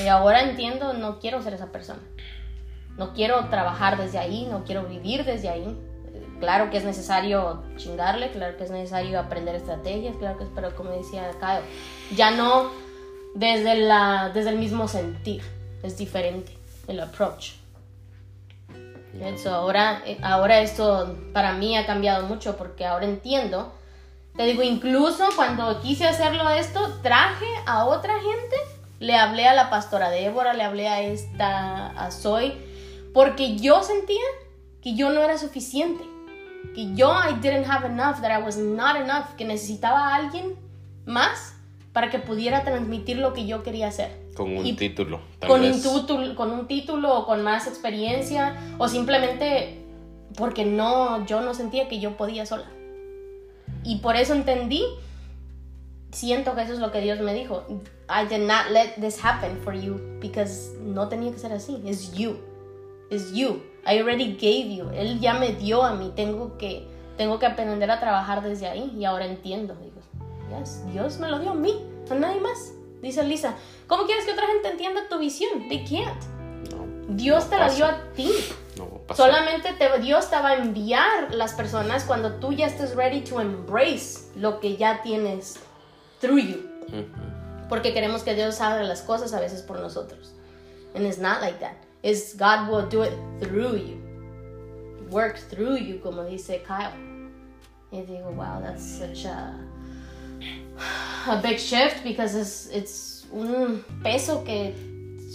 Y 0.03 0.07
ahora 0.07 0.41
entiendo, 0.41 0.93
no 0.93 1.19
quiero 1.19 1.41
ser 1.41 1.53
esa 1.53 1.71
persona. 1.71 1.99
No 2.97 3.13
quiero 3.13 3.49
trabajar 3.49 3.97
desde 3.97 4.17
ahí, 4.17 4.47
no 4.49 4.63
quiero 4.63 4.83
vivir 4.83 5.25
desde 5.25 5.49
ahí. 5.49 5.77
Claro 6.39 6.69
que 6.69 6.77
es 6.77 6.85
necesario 6.85 7.63
chingarle, 7.75 8.31
claro 8.31 8.57
que 8.57 8.63
es 8.63 8.71
necesario 8.71 9.19
aprender 9.19 9.55
estrategias, 9.55 10.15
claro 10.17 10.37
que 10.37 10.45
es, 10.45 10.49
pero 10.55 10.75
como 10.75 10.91
decía 10.91 11.29
Kyle, 11.39 11.65
ya 12.15 12.31
no 12.31 12.71
desde, 13.35 13.75
la, 13.75 14.31
desde 14.33 14.51
el 14.51 14.57
mismo 14.57 14.87
sentir, 14.87 15.41
es 15.83 15.97
diferente 15.97 16.57
el 16.87 16.99
approach. 17.01 17.53
ahora, 19.49 20.01
eh, 20.05 20.17
ahora 20.21 20.61
esto 20.61 21.15
para 21.33 21.53
mí 21.53 21.77
ha 21.77 21.85
cambiado 21.85 22.25
mucho 22.25 22.55
porque 22.57 22.85
ahora 22.85 23.05
entiendo. 23.05 23.73
Te 24.35 24.45
digo, 24.45 24.63
incluso 24.63 25.25
cuando 25.35 25.81
quise 25.81 26.07
hacerlo 26.07 26.49
esto, 26.49 26.99
traje 27.01 27.47
a 27.65 27.85
otra 27.85 28.13
gente 28.13 28.55
le 28.99 29.15
hablé 29.15 29.47
a 29.47 29.53
la 29.53 29.69
pastora 29.69 30.09
Débora, 30.09 30.53
le 30.53 30.63
hablé 30.63 30.87
a 30.87 31.01
esta, 31.01 31.87
a 31.87 32.11
Zoe, 32.11 32.57
porque 33.13 33.57
yo 33.57 33.81
sentía 33.81 34.23
que 34.81 34.95
yo 34.95 35.09
no 35.09 35.21
era 35.21 35.37
suficiente, 35.37 36.03
que 36.73 36.93
yo 36.93 37.11
I 37.11 37.33
didn't 37.41 37.65
have 37.69 37.85
enough, 37.85 38.21
that 38.21 38.31
I 38.31 38.43
was 38.43 38.57
not 38.57 38.95
enough, 38.95 39.35
que 39.37 39.45
necesitaba 39.45 40.09
a 40.09 40.15
alguien 40.15 40.55
más 41.05 41.55
para 41.93 42.09
que 42.09 42.19
pudiera 42.19 42.63
transmitir 42.63 43.17
lo 43.17 43.33
que 43.33 43.45
yo 43.45 43.63
quería 43.63 43.87
hacer. 43.87 44.29
Con 44.35 44.55
un 44.55 44.75
título. 44.75 45.21
con, 45.45 45.61
Un 45.61 45.81
título 45.81 46.35
con 46.35 46.51
un 46.51 46.67
título 46.67 47.17
o 47.17 47.25
con 47.25 47.43
más 47.43 47.67
experiencia 47.67 48.55
o 48.77 48.87
simplemente 48.87 49.83
porque 50.37 50.63
no, 50.65 51.25
yo 51.25 51.41
no 51.41 51.53
sentía 51.53 51.89
que 51.89 51.99
yo 51.99 52.15
podía 52.15 52.45
sola. 52.45 52.65
Y 53.83 53.97
por 53.97 54.15
eso 54.15 54.33
entendí 54.33 54.83
siento 56.11 56.55
que 56.55 56.61
eso 56.61 56.73
es 56.73 56.79
lo 56.79 56.91
que 56.91 57.01
Dios 57.01 57.19
me 57.19 57.33
dijo. 57.33 57.65
I 58.09 58.25
did 58.27 58.47
not 58.47 58.71
let 58.71 58.95
this 58.99 59.23
happen 59.23 59.57
for 59.63 59.73
you 59.73 59.99
because 60.19 60.73
no 60.81 61.07
tenía 61.07 61.31
que 61.31 61.39
ser 61.39 61.51
así. 61.51 61.81
Es 61.85 62.13
you. 62.13 62.37
Es 63.09 63.33
you. 63.33 63.61
I 63.85 63.99
already 63.99 64.33
gave 64.33 64.75
you. 64.75 64.89
Él 64.91 65.19
ya 65.19 65.33
me 65.33 65.53
dio 65.53 65.83
a 65.83 65.93
mí. 65.93 66.11
Tengo 66.15 66.57
que, 66.57 66.87
tengo 67.17 67.39
que 67.39 67.45
aprender 67.45 67.89
a 67.89 67.99
trabajar 67.99 68.41
desde 68.41 68.67
ahí 68.67 68.93
y 68.97 69.05
ahora 69.05 69.25
entiendo. 69.25 69.75
Digo, 69.75 70.01
yes, 70.59 70.85
Dios 70.91 71.19
me 71.19 71.29
lo 71.29 71.39
dio 71.39 71.51
a 71.51 71.55
mí, 71.55 71.85
a 72.09 72.15
nadie 72.15 72.41
más. 72.41 72.73
Dice 73.01 73.23
Lisa, 73.23 73.55
¿cómo 73.87 74.05
quieres 74.05 74.25
que 74.25 74.33
otra 74.33 74.47
gente 74.47 74.69
entienda 74.69 75.07
tu 75.09 75.19
visión? 75.19 75.67
They 75.69 75.85
can't. 75.85 76.21
Dios 77.09 77.49
te 77.49 77.57
la 77.57 77.69
dio 77.69 77.85
a 77.85 78.03
ti. 78.15 78.31
Solamente 79.15 79.73
te, 79.73 79.99
Dios 79.99 80.29
te 80.29 80.35
va 80.35 80.49
a 80.49 80.55
enviar 80.55 81.33
las 81.33 81.53
personas 81.53 82.03
cuando 82.03 82.33
tú 82.33 82.53
ya 82.53 82.67
estés 82.67 82.95
ready 82.95 83.21
to 83.21 83.41
embrace 83.41 84.31
lo 84.35 84.59
que 84.59 84.77
ya 84.77 85.01
tienes 85.01 85.59
through 86.21 86.39
you. 86.39 86.69
Porque 87.67 87.93
queremos 87.93 88.23
que 88.23 88.35
Dios 88.35 88.61
haga 88.61 88.83
las 88.83 89.01
cosas 89.01 89.33
a 89.33 89.39
veces 89.39 89.61
por 89.63 89.79
nosotros. 89.79 90.33
And 90.95 91.05
it's 91.05 91.19
not 91.19 91.41
like 91.41 91.59
that. 91.59 91.88
It's 92.01 92.33
God 92.33 92.69
will 92.69 92.87
do 92.87 93.01
it 93.01 93.13
through 93.39 93.75
you. 93.77 94.01
Work 95.09 95.37
through 95.49 95.77
you, 95.77 95.99
como 95.99 96.23
dice 96.23 96.61
Kyle. 96.65 96.93
Y 97.91 98.01
digo, 98.01 98.31
wow, 98.35 98.61
that's 98.61 98.83
such 98.83 99.25
a, 99.25 99.55
a 101.27 101.41
big 101.41 101.57
shift 101.57 102.03
because 102.03 102.35
it's, 102.35 102.67
it's 102.67 103.25
un 103.33 103.83
peso 104.03 104.43
que 104.43 104.75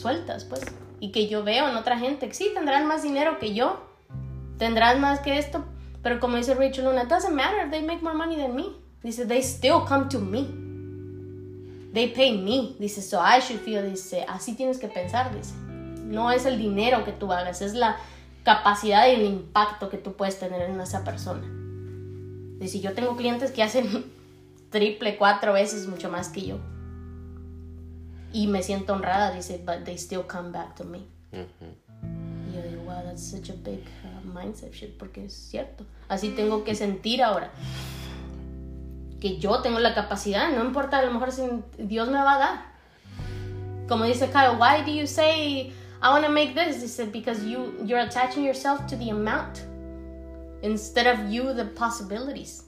sueltas, 0.00 0.48
pues. 0.48 0.64
Y 1.00 1.10
que 1.10 1.26
yo 1.28 1.42
veo 1.42 1.68
en 1.68 1.76
otra 1.76 1.98
gente 1.98 2.32
sí 2.32 2.52
tendrán 2.54 2.86
más 2.86 3.02
dinero 3.02 3.38
que 3.38 3.52
yo, 3.52 3.80
tendrán 4.56 5.00
más 5.00 5.20
que 5.20 5.36
esto, 5.36 5.64
pero 6.02 6.20
como 6.20 6.36
dice 6.36 6.54
Rachel 6.54 6.84
Luna, 6.84 7.02
it 7.02 7.08
doesn't 7.08 7.34
matter, 7.34 7.68
they 7.70 7.82
make 7.82 8.02
more 8.02 8.14
money 8.14 8.36
than 8.36 8.54
me. 8.54 8.76
Dice, 9.02 9.26
they 9.26 9.42
still 9.42 9.80
come 9.80 10.08
to 10.08 10.18
me. 10.18 10.48
They 11.92 12.08
pay 12.08 12.36
me. 12.36 12.74
Dice, 12.80 13.02
so 13.06 13.20
I 13.20 13.38
should 13.40 13.60
feel. 13.60 13.82
Dice, 13.82 14.24
así 14.26 14.56
tienes 14.56 14.78
que 14.78 14.88
pensar. 14.88 15.30
Dice, 15.34 15.52
no 16.04 16.30
es 16.30 16.46
el 16.46 16.58
dinero 16.58 17.04
que 17.04 17.12
tú 17.12 17.32
hagas, 17.32 17.62
es 17.62 17.74
la 17.74 17.96
capacidad 18.44 19.06
y 19.08 19.12
el 19.12 19.22
impacto 19.22 19.88
que 19.88 19.98
tú 19.98 20.14
puedes 20.14 20.38
tener 20.38 20.62
en 20.62 20.80
esa 20.80 21.04
persona. 21.04 21.42
Dice, 22.58 22.80
yo 22.80 22.92
tengo 22.92 23.16
clientes 23.16 23.50
que 23.50 23.62
hacen 23.62 24.12
triple, 24.70 25.16
cuatro 25.16 25.52
veces 25.52 25.88
mucho 25.88 26.10
más 26.10 26.28
que 26.28 26.46
yo. 26.46 26.58
Y 28.32 28.46
me 28.48 28.62
siento 28.62 28.92
honrada, 28.92 29.32
dice, 29.32 29.62
but 29.64 29.84
they 29.84 29.96
still 29.96 30.24
come 30.26 30.50
back 30.50 30.74
to 30.74 30.84
me. 30.84 31.06
Y 31.32 32.54
yo 32.54 32.62
digo, 32.62 32.82
wow, 32.84 33.02
that's 33.04 33.22
such 33.22 33.50
a 33.50 33.54
big 33.54 33.84
uh, 34.04 34.26
mindset 34.26 34.72
shit, 34.72 34.96
porque 34.98 35.24
es 35.24 35.32
cierto. 35.32 35.84
Así 36.08 36.30
tengo 36.30 36.64
que 36.64 36.74
sentir 36.74 37.22
ahora 37.22 37.50
que 39.24 39.38
yo 39.38 39.62
tengo 39.62 39.78
la 39.78 39.94
capacidad, 39.94 40.50
no 40.50 40.62
importa 40.62 40.98
a 40.98 41.02
lo 41.02 41.10
mejor 41.10 41.32
si 41.32 41.42
Dios 41.78 42.10
me 42.10 42.18
va 42.18 42.34
a 42.34 42.38
dar. 42.38 42.66
Como 43.88 44.04
dice 44.04 44.28
Kyle, 44.28 44.58
why 44.58 44.84
do 44.84 44.92
you 44.92 45.06
say 45.06 45.72
I 46.04 46.10
want 46.10 46.26
to 46.26 46.30
make 46.30 46.54
this? 46.54 46.82
Dice, 46.82 47.10
because 47.10 47.42
you 47.46 47.74
you're 47.82 48.00
attaching 48.00 48.44
yourself 48.44 48.86
to 48.88 48.96
the 48.96 49.08
amount 49.08 49.64
instead 50.62 51.06
of 51.06 51.32
you 51.32 51.54
the 51.54 51.64
possibilities. 51.64 52.64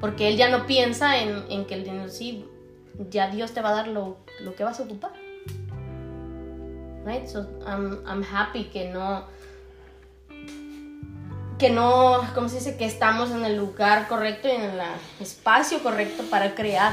Porque 0.00 0.28
él 0.28 0.36
ya 0.36 0.48
no 0.48 0.64
piensa 0.64 1.18
en, 1.18 1.44
en 1.50 1.64
que 1.64 1.74
el 1.74 1.82
dinero 1.82 2.08
sí, 2.08 2.44
ya 3.10 3.28
Dios 3.30 3.50
te 3.50 3.60
va 3.62 3.70
a 3.70 3.74
dar 3.74 3.88
lo, 3.88 4.18
lo 4.42 4.54
que 4.54 4.62
vas 4.62 4.78
a 4.78 4.84
ocupar. 4.84 5.10
Right? 7.04 7.26
So 7.26 7.48
I'm, 7.66 7.98
I'm 8.06 8.22
happy 8.22 8.70
que 8.70 8.92
no 8.92 9.24
que 11.58 11.70
no, 11.70 12.20
¿cómo 12.34 12.48
se 12.48 12.56
dice? 12.56 12.76
Que 12.76 12.86
estamos 12.86 13.32
en 13.32 13.44
el 13.44 13.56
lugar 13.56 14.06
correcto 14.06 14.46
y 14.46 14.52
en 14.52 14.62
el 14.62 14.80
espacio 15.20 15.82
correcto 15.82 16.24
para 16.30 16.54
crear 16.54 16.92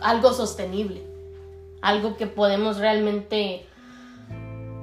algo 0.00 0.32
sostenible, 0.32 1.02
algo 1.86 2.16
que 2.16 2.26
podemos 2.26 2.78
realmente 2.78 3.64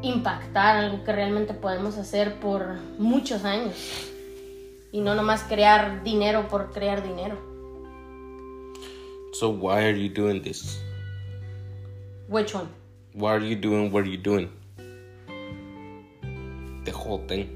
impactar, 0.02 0.78
algo 0.78 1.04
que 1.04 1.12
realmente 1.12 1.54
podemos 1.54 1.98
hacer 1.98 2.40
por 2.40 2.76
muchos 2.98 3.44
años 3.44 3.76
y 4.94 5.02
no 5.02 5.14
nomás 5.14 5.44
crear 5.44 6.02
dinero 6.06 6.48
por 6.48 6.72
crear 6.72 7.04
dinero. 7.04 7.38
So 9.34 9.50
why 9.50 9.84
are 9.84 10.00
you 10.00 10.08
doing 10.08 10.42
this? 10.42 10.82
Which 12.30 12.56
one? 12.56 12.70
Why 13.14 13.32
are 13.32 13.46
you 13.46 13.58
doing 13.58 13.92
what 13.92 14.06
are 14.06 14.10
you 14.10 14.18
doing? 14.18 14.50
The 16.86 16.92
whole 16.92 17.26
thing. 17.28 17.50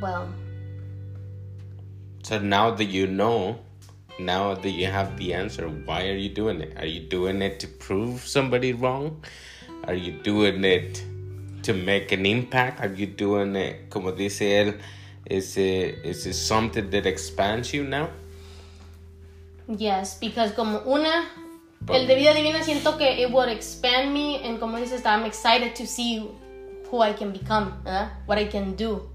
Well, 0.00 0.28
So 2.22 2.38
now 2.38 2.70
that 2.70 2.84
you 2.84 3.06
know, 3.08 3.58
now 4.18 4.54
that 4.54 4.70
you 4.70 4.86
have 4.86 5.16
the 5.16 5.34
answer, 5.34 5.68
why 5.68 6.08
are 6.08 6.16
you 6.16 6.28
doing 6.28 6.60
it? 6.60 6.76
Are 6.78 6.86
you 6.86 7.00
doing 7.00 7.42
it 7.42 7.60
to 7.60 7.68
prove 7.68 8.20
somebody 8.20 8.72
wrong? 8.72 9.22
Are 9.84 9.94
you 9.94 10.12
doing 10.12 10.64
it 10.64 11.02
to 11.62 11.72
make 11.72 12.12
an 12.12 12.26
impact? 12.26 12.80
Are 12.80 12.92
you 12.92 13.06
doing 13.06 13.56
it, 13.56 13.90
como 13.90 14.12
dice 14.12 14.40
él, 14.40 14.80
is 15.26 15.56
it, 15.56 16.04
is 16.04 16.26
it 16.26 16.34
something 16.34 16.90
that 16.90 17.06
expands 17.06 17.72
you 17.72 17.84
now? 17.84 18.08
yes, 19.78 20.18
because 20.18 20.52
como 20.52 20.82
una, 20.86 21.24
el 21.88 22.06
de 22.06 22.14
vida 22.14 22.34
divina 22.34 22.62
siento 22.62 22.98
que 22.98 23.22
it 23.22 23.30
would 23.30 23.48
expand 23.48 24.12
me 24.12 24.42
and 24.42 24.60
como 24.60 24.78
dices, 24.78 25.04
I'm 25.04 25.24
excited 25.24 25.74
to 25.76 25.86
see 25.86 26.28
who 26.90 27.00
I 27.00 27.12
can 27.12 27.32
become, 27.32 27.72
¿verdad? 27.84 28.10
what 28.26 28.38
I 28.38 28.46
can 28.46 28.74
do. 28.74 29.08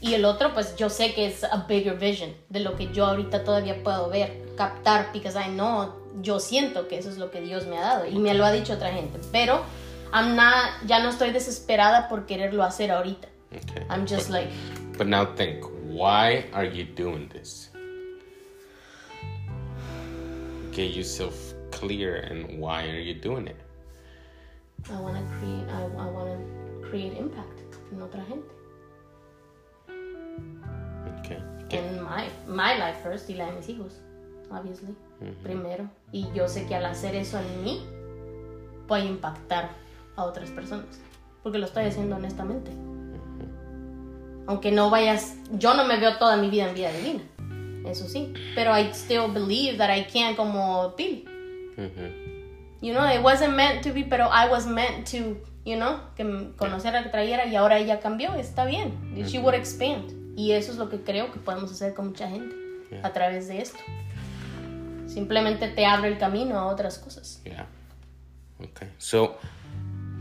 Y 0.00 0.14
el 0.14 0.24
otro, 0.24 0.54
pues 0.54 0.76
yo 0.76 0.90
sé 0.90 1.12
que 1.12 1.26
es 1.26 1.42
a 1.42 1.66
bigger 1.68 1.98
vision 1.98 2.32
de 2.48 2.60
lo 2.60 2.76
que 2.76 2.92
yo 2.92 3.06
ahorita 3.06 3.42
todavía 3.42 3.82
puedo 3.82 4.08
ver, 4.08 4.54
captar, 4.56 5.12
because 5.12 5.36
I 5.36 5.48
know, 5.50 5.92
yo 6.22 6.38
siento 6.38 6.86
que 6.86 6.98
eso 6.98 7.10
es 7.10 7.18
lo 7.18 7.30
que 7.30 7.40
Dios 7.40 7.66
me 7.66 7.78
ha 7.78 7.80
dado 7.80 8.06
y 8.06 8.18
me 8.18 8.34
lo 8.34 8.44
ha 8.44 8.52
dicho 8.52 8.74
otra 8.74 8.92
gente, 8.92 9.18
pero 9.32 9.64
I'm 10.12 10.36
not, 10.36 10.86
ya 10.86 11.02
no 11.02 11.10
estoy 11.10 11.30
desesperada 11.32 12.08
por 12.08 12.26
quererlo 12.26 12.62
hacer 12.62 12.90
ahorita. 12.90 13.28
Okay. 13.50 13.84
I'm 13.90 14.06
just 14.06 14.30
like, 14.30 14.48
But 14.96 15.06
now 15.06 15.24
think, 15.36 15.64
why 15.88 16.46
are 16.52 16.66
you 16.66 16.84
doing 16.84 17.28
this? 17.28 17.70
Get 20.72 20.94
yourself 20.94 21.34
clear 21.70 22.16
and 22.16 22.60
why 22.60 22.84
are 22.84 23.00
you 23.00 23.14
doing 23.14 23.48
it? 23.48 23.56
I 24.90 25.00
want 25.00 25.16
to 25.16 25.24
create, 25.38 25.68
I, 25.68 25.82
I 25.82 26.06
want 26.10 26.30
to 26.30 26.88
create 26.88 27.16
impact 27.16 27.60
en 27.92 28.00
otra 28.00 28.24
gente. 28.24 28.57
Okay. 31.20 31.38
okay. 31.64 31.78
En 31.78 32.02
my, 32.02 32.24
my 32.46 32.74
life 32.78 32.98
first 33.02 33.28
y 33.30 33.34
la 33.34 33.46
de 33.46 33.52
mis 33.52 33.68
hijos, 33.68 34.00
obviously, 34.50 34.94
primero. 35.42 35.88
Y 36.12 36.26
yo 36.34 36.48
sé 36.48 36.66
que 36.66 36.74
al 36.74 36.86
hacer 36.86 37.14
eso 37.14 37.38
en 37.38 37.64
mí, 37.64 37.86
voy 38.86 39.00
a 39.00 39.04
impactar 39.04 39.70
a 40.16 40.24
otras 40.24 40.50
personas. 40.50 41.00
Porque 41.42 41.58
lo 41.58 41.66
estoy 41.66 41.84
haciendo 41.84 42.16
honestamente. 42.16 42.70
Aunque 44.46 44.72
no 44.72 44.88
vayas, 44.90 45.36
yo 45.52 45.74
no 45.74 45.84
me 45.84 45.98
veo 45.98 46.16
toda 46.16 46.36
mi 46.36 46.48
vida 46.48 46.68
en 46.68 46.74
vida 46.74 46.90
divina. 46.90 47.22
Eso 47.88 48.08
sí. 48.08 48.32
Pero 48.54 48.76
I 48.78 48.90
still 48.92 49.30
believe 49.32 49.76
that 49.78 49.94
I 49.94 50.04
can 50.04 50.34
como 50.36 50.94
Billy. 50.96 51.24
Mhm. 51.76 52.28
You 52.80 52.94
know, 52.94 53.04
it 53.06 53.22
wasn't 53.22 53.54
meant 53.56 53.82
to 53.82 53.92
be, 53.92 54.04
pero 54.04 54.26
I 54.26 54.48
was 54.50 54.66
meant 54.66 55.06
to, 55.10 55.36
you 55.64 55.76
know, 55.76 55.98
que 56.16 56.22
m- 56.22 56.52
conociera, 56.56 57.02
que 57.02 57.08
trayera 57.10 57.44
y 57.46 57.56
ahora 57.56 57.78
ella 57.78 58.00
cambió, 58.00 58.34
está 58.34 58.64
bien. 58.64 58.92
She 59.26 59.38
would 59.38 59.54
expand. 59.54 60.12
Y 60.38 60.52
eso 60.52 60.70
es 60.70 60.78
lo 60.78 60.88
que 60.88 61.00
creo 61.00 61.32
que 61.32 61.40
podemos 61.40 61.72
hacer 61.72 61.94
con 61.94 62.08
mucha 62.10 62.28
gente 62.28 62.54
Yeah. 62.92 63.06
a 63.06 63.12
través 63.12 63.48
de 63.48 63.60
esto. 63.60 63.78
Simplemente 65.08 65.68
te 65.68 65.84
abre 65.84 66.08
el 66.08 66.16
camino 66.16 66.58
a 66.58 66.66
otras 66.66 66.96
cosas. 66.98 67.42
Yeah. 67.44 67.66
Okay. 68.60 68.88
So, 68.98 69.36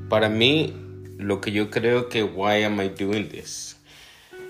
para 0.10 0.28
mí, 0.28 0.74
lo 1.18 1.40
que 1.40 1.52
yo 1.52 1.70
creo 1.70 2.10
que 2.10 2.24
why 2.24 2.64
am 2.64 2.82
I 2.82 2.90
doing 2.90 3.30
this 3.30 3.78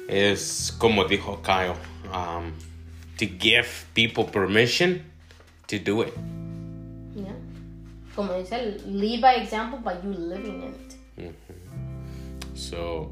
es 0.08 0.74
como 0.80 1.04
dijo 1.06 1.42
Kyle, 1.44 1.76
um, 2.14 2.54
to 3.20 3.26
give 3.40 3.68
people 3.94 4.24
permission 4.24 5.04
to 5.68 5.78
do 5.78 6.02
it. 6.02 6.14
Yeah. 7.14 7.36
Como 8.16 8.34
dice, 8.34 8.80
lead 8.88 9.22
by 9.22 9.36
example 9.36 9.80
by 9.80 9.96
you 10.02 10.14
living 10.14 10.64
in 10.64 10.74
it. 11.28 11.36
So, 12.56 13.12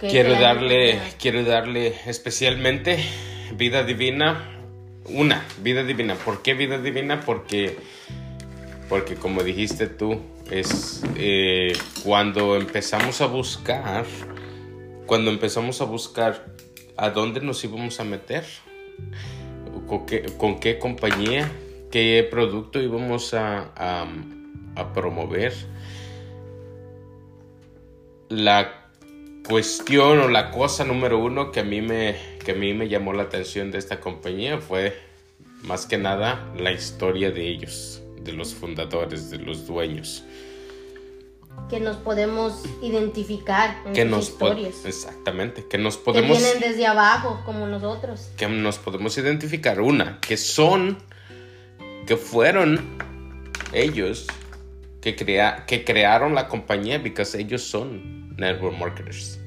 quiero 0.00 0.32
darle, 0.32 1.00
quiero 1.18 1.44
darle 1.44 1.94
especialmente 2.06 2.98
vida 3.56 3.84
divina. 3.84 4.50
Una, 5.06 5.44
vida 5.62 5.84
divina. 5.84 6.14
¿Por 6.14 6.42
qué 6.42 6.54
vida 6.54 6.78
divina? 6.78 7.20
Porque, 7.20 7.76
porque 8.88 9.16
como 9.16 9.42
dijiste 9.42 9.86
tú, 9.86 10.20
es 10.50 11.02
eh, 11.16 11.76
cuando 12.02 12.56
empezamos 12.56 13.20
a 13.20 13.26
buscar, 13.26 14.06
cuando 15.06 15.30
empezamos 15.30 15.80
a 15.80 15.84
buscar 15.84 16.46
a 16.96 17.10
dónde 17.10 17.40
nos 17.40 17.62
íbamos 17.64 18.00
a 18.00 18.04
meter, 18.04 18.44
con 19.86 20.06
qué, 20.06 20.22
con 20.38 20.58
qué 20.58 20.78
compañía, 20.78 21.50
qué 21.90 22.26
producto 22.30 22.80
íbamos 22.80 23.34
a, 23.34 23.72
a, 23.76 24.06
a 24.76 24.92
promover. 24.94 25.52
La 28.30 28.83
cuestión 29.46 30.20
o 30.20 30.28
la 30.28 30.50
cosa 30.50 30.84
número 30.84 31.18
uno 31.18 31.52
que 31.52 31.60
a 31.60 31.64
mí 31.64 31.80
me, 31.80 32.16
que 32.44 32.52
a 32.52 32.54
mí 32.54 32.72
me 32.74 32.88
llamó 32.88 33.12
la 33.12 33.24
atención 33.24 33.70
de 33.70 33.78
esta 33.78 34.00
compañía 34.00 34.58
fue 34.58 34.98
más 35.62 35.86
que 35.86 35.98
nada 35.98 36.50
la 36.58 36.72
historia 36.72 37.30
de 37.30 37.48
ellos, 37.48 38.02
de 38.20 38.32
los 38.32 38.54
fundadores, 38.54 39.30
de 39.30 39.38
los 39.38 39.66
dueños. 39.66 40.24
Que 41.70 41.78
nos 41.80 41.96
podemos 41.96 42.62
identificar 42.82 43.76
en 43.86 43.92
Que 43.92 44.02
sus 44.02 44.10
nos 44.10 44.28
historias. 44.30 44.84
exactamente, 44.84 45.64
que 45.68 45.78
nos 45.78 45.96
Que 45.98 46.04
podemos 46.04 46.38
vienen 46.38 46.60
desde 46.60 46.86
abajo, 46.86 47.40
como 47.44 47.66
nosotros. 47.66 48.28
que 48.36 48.48
nos 48.48 48.78
podemos 48.78 49.16
identificar 49.18 49.80
una, 49.80 50.18
que 50.20 50.36
son 50.36 50.98
que 52.06 52.16
fueron 52.18 52.98
ellos 53.72 54.26
que 55.00 55.16
crea, 55.16 55.64
que 55.66 55.84
crearon 55.84 56.34
la 56.34 56.48
compañía 56.48 56.98
because 56.98 57.38
ellos 57.38 57.62
son 57.62 58.23
network 58.36 58.78
marketers. 58.78 59.40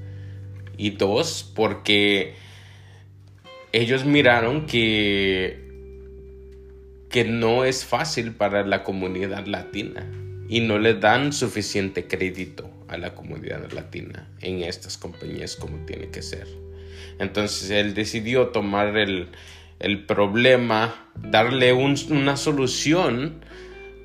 Y 0.78 0.92
dos, 0.92 1.52
porque 1.56 2.36
ellos 3.72 4.06
miraron 4.06 4.66
que 4.66 5.66
que 7.10 7.24
no 7.24 7.64
es 7.64 7.86
fácil 7.86 8.34
para 8.34 8.66
la 8.66 8.84
comunidad 8.84 9.46
latina 9.48 10.06
y 10.50 10.60
no 10.60 10.78
le 10.78 10.94
dan 10.94 11.32
suficiente 11.32 12.06
crédito 12.06 12.70
a 12.90 12.98
la 12.98 13.16
comunidad 13.16 13.72
latina 13.72 14.28
en 14.42 14.62
estas 14.62 14.98
compañías 14.98 15.56
como 15.56 15.86
tiene 15.86 16.10
que 16.10 16.22
ser. 16.22 16.48
Entonces 17.18 17.70
él 17.72 17.94
decidió 17.94 18.50
tomar 18.50 18.98
el, 18.98 19.30
el 19.80 20.06
problema, 20.06 21.10
darle 21.16 21.72
un- 21.74 21.96
una 22.12 22.36
solución 22.36 23.40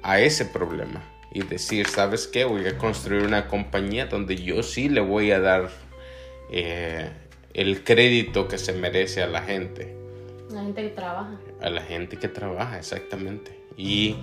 a 0.02 0.20
ese 0.20 0.44
problema 0.46 1.11
y 1.32 1.42
decir, 1.42 1.86
¿sabes 1.88 2.26
qué? 2.28 2.44
Voy 2.44 2.66
a 2.66 2.76
construir 2.78 3.22
una 3.22 3.48
compañía 3.48 4.06
donde 4.06 4.36
yo 4.36 4.62
sí 4.62 4.88
le 4.88 5.00
voy 5.00 5.30
a 5.30 5.40
dar 5.40 5.70
eh, 6.50 7.10
el 7.54 7.84
crédito 7.84 8.48
que 8.48 8.58
se 8.58 8.72
merece 8.74 9.22
a 9.22 9.26
la 9.26 9.42
gente 9.42 9.94
La 10.50 10.62
gente 10.62 10.82
que 10.82 10.88
trabaja. 10.90 11.38
a 11.60 11.70
la 11.70 11.82
gente 11.82 12.18
que 12.18 12.28
trabaja, 12.28 12.78
exactamente. 12.78 13.58
Y, 13.76 14.16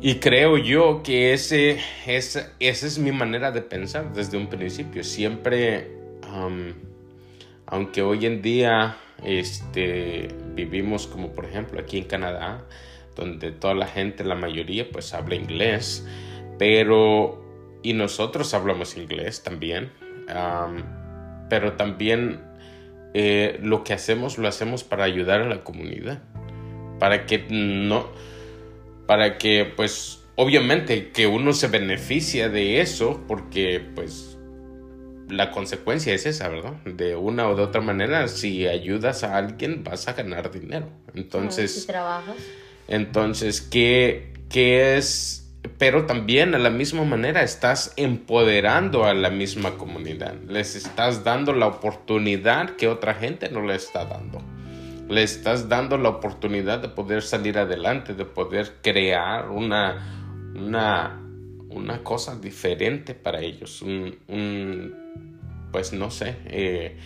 y 0.00 0.16
creo 0.20 0.56
yo 0.58 1.02
que 1.02 1.32
ese, 1.32 1.78
esa, 2.06 2.52
esa 2.60 2.86
es 2.86 2.98
mi 2.98 3.10
manera 3.12 3.50
de 3.50 3.62
pensar 3.62 4.12
desde 4.12 4.36
un 4.36 4.48
principio. 4.48 5.02
Siempre, 5.02 5.90
aunque 7.66 8.02
hoy 8.02 8.26
en 8.26 8.42
día 8.42 8.96
este, 9.24 10.28
vivimos 10.54 11.06
como 11.06 11.32
por 11.32 11.44
ejemplo 11.44 11.80
aquí 11.80 11.98
en 11.98 12.04
Canadá, 12.04 12.64
donde 13.14 13.52
toda 13.52 13.74
la 13.74 13.86
gente, 13.86 14.24
la 14.24 14.34
mayoría, 14.34 14.88
pues 14.90 15.14
habla 15.14 15.34
inglés, 15.34 16.06
pero, 16.58 17.44
y 17.82 17.92
nosotros 17.92 18.54
hablamos 18.54 18.96
inglés 18.96 19.42
también, 19.42 19.90
am, 20.28 20.84
pero 21.48 21.74
también 21.74 22.40
eh, 23.14 23.58
lo 23.62 23.82
que 23.82 23.92
hacemos 23.92 24.38
lo 24.38 24.46
hacemos 24.46 24.84
para 24.84 25.04
ayudar 25.04 25.42
a 25.42 25.48
la 25.48 25.64
comunidad 25.64 26.22
para 27.00 27.26
que 27.26 27.44
no 27.50 28.06
para 29.06 29.36
que 29.36 29.64
pues 29.64 30.22
obviamente 30.36 31.10
que 31.10 31.26
uno 31.26 31.52
se 31.52 31.66
beneficia 31.66 32.48
de 32.48 32.80
eso 32.80 33.24
porque 33.26 33.84
pues 33.96 34.38
la 35.28 35.50
consecuencia 35.50 36.14
es 36.14 36.26
esa, 36.26 36.48
¿verdad? 36.48 36.74
De 36.84 37.16
una 37.16 37.48
o 37.48 37.54
de 37.54 37.62
otra 37.62 37.80
manera, 37.80 38.26
si 38.28 38.66
ayudas 38.66 39.22
a 39.22 39.36
alguien 39.36 39.84
vas 39.84 40.08
a 40.08 40.12
ganar 40.14 40.50
dinero. 40.50 40.88
Si 41.12 41.20
Entonces, 41.20 41.86
trabajas. 41.86 42.36
Entonces 42.90 43.62
¿qué, 43.62 44.34
qué 44.50 44.98
es 44.98 45.40
pero 45.78 46.06
también 46.06 46.54
a 46.54 46.58
la 46.58 46.70
misma 46.70 47.04
manera 47.04 47.42
estás 47.42 47.92
empoderando 47.96 49.04
a 49.04 49.14
la 49.14 49.30
misma 49.30 49.76
comunidad. 49.76 50.34
Les 50.46 50.74
estás 50.74 51.24
dando 51.24 51.52
la 51.52 51.66
oportunidad 51.66 52.76
que 52.76 52.88
otra 52.88 53.14
gente 53.14 53.50
no 53.50 53.62
le 53.62 53.74
está 53.74 54.04
dando. 54.04 54.42
Le 55.08 55.22
estás 55.22 55.68
dando 55.68 55.98
la 55.98 56.08
oportunidad 56.08 56.78
de 56.80 56.88
poder 56.88 57.22
salir 57.22 57.58
adelante, 57.58 58.14
de 58.14 58.24
poder 58.24 58.76
crear 58.82 59.50
una, 59.50 60.50
una, 60.54 62.02
cosa 62.02 62.36
diferente 62.36 63.14
para 63.14 63.40
ellos. 63.40 63.82
Un, 63.82 64.94
pues 65.72 65.92
no 65.92 66.10
sé, 66.10 66.36
eh, 66.46 66.96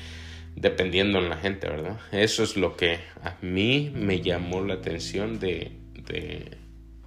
dependiendo 0.56 1.18
en 1.18 1.28
la 1.28 1.37
gente, 1.37 1.68
¿verdad? 1.68 1.99
Eso 2.12 2.42
es 2.42 2.56
lo 2.56 2.76
que 2.76 2.99
a 3.23 3.37
mí 3.42 3.92
me 3.94 4.20
llamó 4.20 4.61
la 4.62 4.75
atención 4.75 5.38
de 5.40 5.73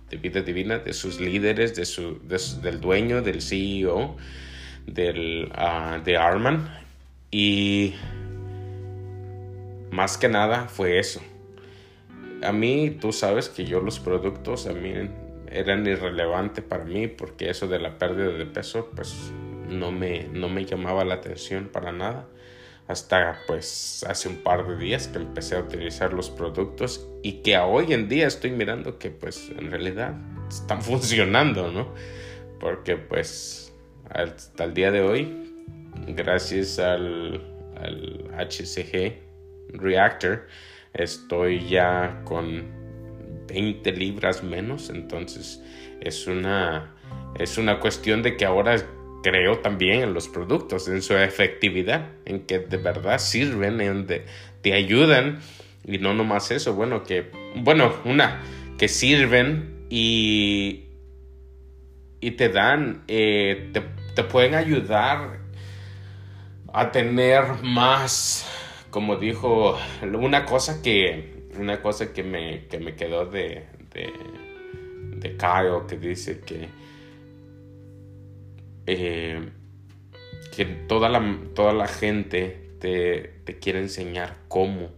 de 0.10 0.18
vida 0.18 0.42
divina, 0.42 0.80
de 0.80 0.94
sus 0.94 1.20
líderes, 1.20 1.76
de 1.76 1.86
su, 1.86 2.20
del 2.62 2.80
dueño, 2.80 3.22
del 3.22 3.42
CEO, 3.42 4.16
del, 4.86 5.52
ah, 5.54 6.00
de 6.04 6.18
Arman. 6.18 6.70
Y 7.30 7.94
más 9.92 10.18
que 10.18 10.30
nada 10.30 10.68
fue 10.68 11.00
eso. 11.00 11.22
A 12.44 12.52
mí, 12.52 12.98
tú 13.02 13.12
sabes 13.12 13.50
que 13.50 13.66
yo 13.66 13.82
los 13.82 14.00
productos 14.00 14.68
a 14.68 14.74
mí 14.74 14.94
eran 15.50 15.86
irrelevantes 15.88 16.64
para 16.64 16.86
mí 16.86 17.08
porque 17.08 17.50
eso 17.50 17.68
de 17.68 17.80
la 17.80 17.98
pérdida 17.98 18.30
de 18.30 18.46
peso 18.46 18.92
pues 18.94 19.32
no 19.70 19.92
me, 19.92 20.28
no 20.34 20.50
me 20.50 20.66
llamaba 20.66 21.04
la 21.06 21.16
atención 21.16 21.70
para 21.72 21.92
nada 21.92 22.28
hasta 22.88 23.40
pues 23.48 24.06
hace 24.08 24.30
un 24.30 24.38
par 24.38 24.66
de 24.66 24.78
días 24.78 25.08
que 25.08 25.18
empecé 25.18 25.56
a 25.56 25.60
utilizar 25.60 26.14
los 26.14 26.30
productos 26.30 27.06
y 27.22 27.42
que 27.42 27.58
hoy 27.58 27.94
en 27.94 28.08
día 28.08 28.28
estoy 28.28 28.52
mirando 28.52 28.98
que 28.98 29.10
pues 29.10 29.50
en 29.58 29.70
realidad 29.70 30.16
están 30.48 30.82
funcionando, 30.84 31.72
¿no? 31.72 31.94
Porque 32.60 32.96
pues 32.98 33.74
hasta 34.10 34.64
el 34.64 34.74
día 34.74 34.92
de 34.92 35.02
hoy, 35.02 35.74
gracias 36.08 36.80
al, 36.80 37.42
al 37.76 38.32
HCG 38.50 39.28
Reactor, 39.74 40.48
estoy 40.94 41.68
ya 41.68 42.22
con 42.24 42.66
20 43.48 43.92
libras 43.92 44.44
menos, 44.44 44.90
entonces 44.90 45.62
es 46.02 46.28
una, 46.28 46.96
es 47.38 47.58
una 47.58 47.80
cuestión 47.80 48.24
de 48.24 48.38
que 48.38 48.46
ahora 48.46 48.78
creo 49.28 49.60
también 49.60 50.04
en 50.04 50.14
los 50.14 50.30
productos, 50.30 50.88
en 50.88 51.02
su 51.02 51.14
efectividad, 51.18 52.12
en 52.26 52.46
que 52.46 52.60
de 52.60 52.78
verdad 52.78 53.20
sirven, 53.20 53.82
en 53.82 54.08
de, 54.08 54.24
te 54.62 54.74
ayudan. 54.74 55.40
Y 55.86 55.98
no 55.98 56.14
nomás 56.14 56.52
eso, 56.52 56.74
bueno, 56.76 57.04
que, 57.04 57.32
bueno, 57.56 57.94
una, 58.06 58.42
que 58.78 58.88
sirven 58.88 59.86
y, 59.90 60.86
y 62.22 62.32
te 62.32 62.48
dan, 62.48 63.04
eh, 63.08 63.70
te, 63.74 63.84
te, 64.16 64.24
pueden 64.24 64.56
ayudar 64.56 65.40
a 66.74 66.92
tener 66.92 67.44
más, 67.64 68.50
como 68.90 69.18
dijo, 69.18 69.78
una 70.02 70.46
cosa 70.46 70.82
que, 70.82 71.50
una 71.60 71.82
cosa 71.82 72.14
que 72.14 72.24
me, 72.24 72.68
que 72.68 72.80
me 72.80 72.96
quedó 72.96 73.26
de, 73.26 73.66
de, 73.94 74.14
de 75.18 75.38
Kyle, 75.38 75.86
que 75.88 75.98
dice 75.98 76.40
que 76.40 76.87
eh, 78.88 79.50
que 80.56 80.66
toda 80.66 81.10
la, 81.10 81.40
toda 81.54 81.74
la 81.74 81.88
gente 81.88 82.68
te, 82.80 83.34
quiere 83.62 83.80
enseñar 83.80 84.38
cómo, 84.48 84.90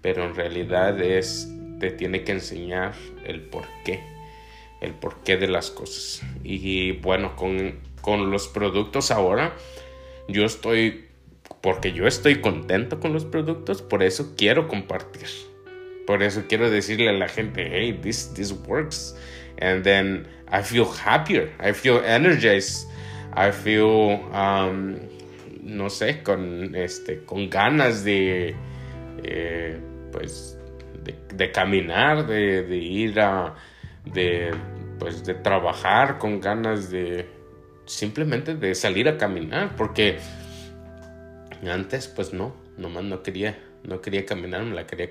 pero 0.00 0.24
en 0.24 0.34
realidad 0.34 1.00
es, 1.00 1.50
te 1.80 1.90
tiene 1.90 2.24
que 2.24 2.32
enseñar 2.32 2.94
el 3.24 3.40
por 3.40 3.64
qué, 3.84 4.00
el 4.80 4.92
porqué 4.92 5.36
de 5.36 5.48
las 5.48 5.70
cosas. 5.70 6.22
Y 6.44 6.92
bueno, 6.92 7.34
con, 7.34 7.80
con 8.00 8.30
los 8.30 8.48
productos 8.48 9.10
ahora, 9.10 9.56
yo 10.28 10.44
estoy, 10.44 11.06
porque 11.60 11.92
yo 11.92 12.06
estoy 12.06 12.40
contento 12.40 13.00
con 13.00 13.12
los 13.12 13.24
productos, 13.24 13.82
por 13.82 14.02
eso 14.02 14.34
quiero 14.36 14.68
compartir. 14.68 15.26
Por 16.06 16.22
eso 16.22 16.44
quiero 16.48 16.68
decirle 16.68 17.08
a 17.10 17.12
la 17.12 17.28
gente, 17.28 17.68
hey, 17.70 17.98
this, 18.02 18.32
this 18.34 18.52
works. 18.66 19.16
And 19.60 19.84
then 19.84 20.26
I 20.50 20.62
feel 20.62 20.86
happier, 20.86 21.52
I 21.60 21.72
feel 21.72 22.02
energized. 22.04 22.91
I 23.34 23.50
feel, 23.50 24.20
um, 24.32 24.96
no 25.62 25.88
sé, 25.88 26.22
con, 26.22 26.74
este, 26.74 27.24
con 27.24 27.48
ganas 27.48 28.04
de, 28.04 28.54
eh, 29.22 29.80
pues, 30.10 30.58
de, 31.34 31.50
caminar, 31.50 32.26
de, 32.26 32.76
ir 32.76 33.18
a, 33.20 33.54
de, 34.04 34.50
pues, 34.98 35.24
de 35.24 35.34
trabajar, 35.34 36.18
con 36.18 36.40
ganas 36.40 36.90
de, 36.90 37.26
simplemente 37.86 38.54
de 38.54 38.74
salir 38.74 39.08
a 39.08 39.16
caminar, 39.16 39.76
porque 39.76 40.18
antes, 41.66 42.08
pues, 42.08 42.32
no, 42.32 42.54
nomás 42.76 43.04
no 43.04 43.22
quería, 43.22 43.58
no 43.82 44.00
quería 44.00 44.26
caminar, 44.26 44.62
me 44.64 44.74
la 44.74 44.86
quería 44.86 45.10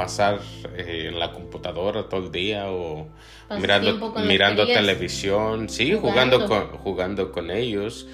pasar 0.00 0.40
eh, 0.78 1.08
en 1.08 1.18
la 1.18 1.30
computadora 1.30 2.08
todo 2.08 2.24
el 2.24 2.32
día 2.32 2.70
o 2.70 3.06
mirando, 3.50 4.14
mirando 4.26 4.66
televisión, 4.66 5.68
sí, 5.68 5.92
jugando. 5.92 6.46
con, 6.46 6.68
jugando 6.78 7.30
con 7.30 7.50
ellos. 7.50 8.08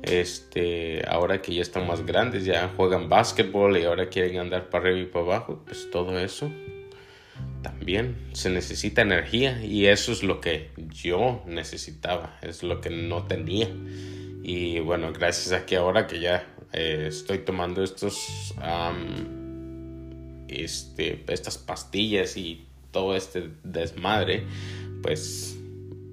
Este, 0.00 1.04
ahora 1.06 1.42
que 1.42 1.54
ya 1.54 1.60
están 1.60 1.86
más 1.86 2.06
grandes, 2.06 2.46
ya 2.46 2.70
juegan 2.74 3.10
básquetbol 3.10 3.76
y 3.76 3.84
ahora 3.84 4.08
quieren 4.08 4.38
andar 4.38 4.70
para 4.70 4.84
arriba 4.84 5.00
y 5.00 5.04
para 5.04 5.24
abajo, 5.26 5.62
pues 5.66 5.90
todo 5.90 6.18
eso 6.18 6.50
también 7.60 8.16
se 8.32 8.48
necesita 8.48 9.02
energía 9.02 9.62
y 9.62 9.84
eso 9.84 10.12
es 10.12 10.22
lo 10.22 10.40
que 10.40 10.70
yo 10.88 11.42
necesitaba, 11.44 12.38
es 12.40 12.62
lo 12.62 12.80
que 12.80 12.88
no 12.88 13.24
tenía. 13.24 13.68
Y 14.42 14.78
bueno, 14.80 15.12
gracias 15.12 15.52
a 15.52 15.66
que 15.66 15.76
ahora 15.76 16.06
que 16.06 16.20
ya 16.20 16.46
eh, 16.72 17.04
estoy 17.08 17.40
tomando 17.40 17.82
estos 17.82 18.54
este, 20.48 21.24
estas 21.28 21.58
pastillas 21.58 22.36
y 22.36 22.66
todo 22.90 23.14
este 23.14 23.50
desmadre, 23.64 24.44
pues 25.02 25.56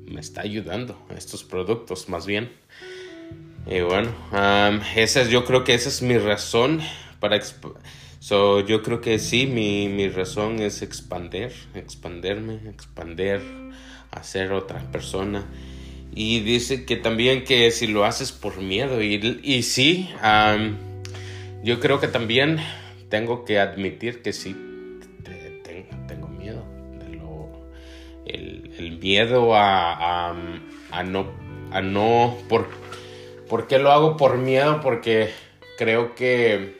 me 0.05 0.19
está 0.19 0.41
ayudando 0.41 0.99
estos 1.15 1.43
productos 1.43 2.09
más 2.09 2.25
bien. 2.25 2.51
Y 3.67 3.81
bueno, 3.81 4.13
esa 4.95 5.21
es, 5.21 5.29
yo 5.29 5.43
creo 5.45 5.63
que 5.63 5.73
esa 5.73 5.89
es 5.89 6.01
mi 6.01 6.17
razón 6.17 6.81
para... 7.19 7.39
So, 8.19 8.65
yo 8.65 8.81
creo 8.81 9.01
que 9.01 9.19
sí, 9.19 9.45
mi, 9.45 9.87
mi 9.87 10.07
razón 10.09 10.59
es 10.59 10.81
expander, 10.81 11.53
expanderme, 11.75 12.55
expander, 12.69 13.39
hacer 14.09 14.51
otra 14.51 14.79
persona. 14.91 15.45
Y 16.15 16.39
dice 16.39 16.85
que 16.85 16.95
también 16.95 17.43
que 17.43 17.69
si 17.69 17.85
lo 17.85 18.03
haces 18.03 18.31
por 18.31 18.57
miedo, 18.61 19.03
y, 19.03 19.39
y 19.43 19.61
sí, 19.61 20.09
yo 21.63 21.79
creo 21.79 21.99
que 21.99 22.07
también 22.07 22.59
tengo 23.09 23.45
que 23.45 23.59
admitir 23.59 24.21
que 24.21 24.33
sí, 24.33 24.55
tengo 26.07 26.27
miedo. 26.27 26.63
el, 28.25 28.99
miedo 28.99 29.55
a, 29.55 30.33
no... 31.05 31.45
A 31.71 31.81
no 31.81 32.37
por, 32.47 32.67
¿Por 33.49 33.67
qué 33.67 33.79
lo 33.79 33.91
hago 33.91 34.17
por 34.17 34.37
miedo? 34.37 34.79
Porque 34.81 35.29
creo 35.77 36.15
que... 36.15 36.75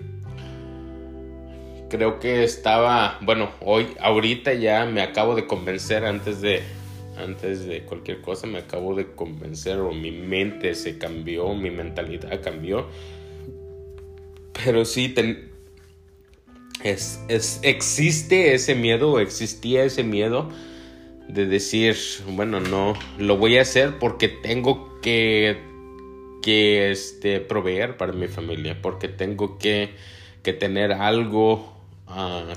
Creo 1.89 2.19
que 2.19 2.43
estaba... 2.43 3.19
Bueno, 3.21 3.51
hoy, 3.61 3.87
ahorita 3.99 4.53
ya 4.53 4.85
me 4.85 5.01
acabo 5.01 5.35
de 5.35 5.45
convencer 5.47 6.05
antes 6.05 6.41
de... 6.41 6.63
Antes 7.17 7.65
de 7.65 7.83
cualquier 7.83 8.21
cosa 8.21 8.45
me 8.45 8.57
acabo 8.57 8.93
de 8.93 9.13
convencer 9.13 9.79
o 9.79 9.93
mi 9.93 10.11
mente 10.11 10.75
se 10.75 10.97
cambió, 10.97 11.53
mi 11.53 11.69
mentalidad 11.69 12.41
cambió. 12.43 12.87
Pero 14.51 14.83
sí, 14.83 15.09
ten, 15.09 15.54
es, 16.85 17.59
existe 17.63 18.53
ese 18.53 18.75
miedo, 18.75 19.19
existía 19.19 19.83
ese 19.83 20.03
miedo 20.03 20.49
de 21.27 21.47
decir, 21.47 21.95
bueno, 22.27 22.59
no, 22.59 22.93
lo 23.17 23.37
voy 23.37 23.57
a 23.57 23.61
hacer 23.61 23.97
porque 23.97 24.27
tengo 24.27 24.99
que, 25.01 25.57
que 26.43 26.91
este, 26.91 27.39
proveer 27.39 27.97
para 27.97 28.13
mi 28.13 28.27
familia, 28.27 28.79
porque 28.81 29.07
tengo 29.07 29.57
que, 29.57 29.95
que 30.43 30.53
tener 30.53 30.91
algo, 30.91 31.75
ah, 32.07 32.53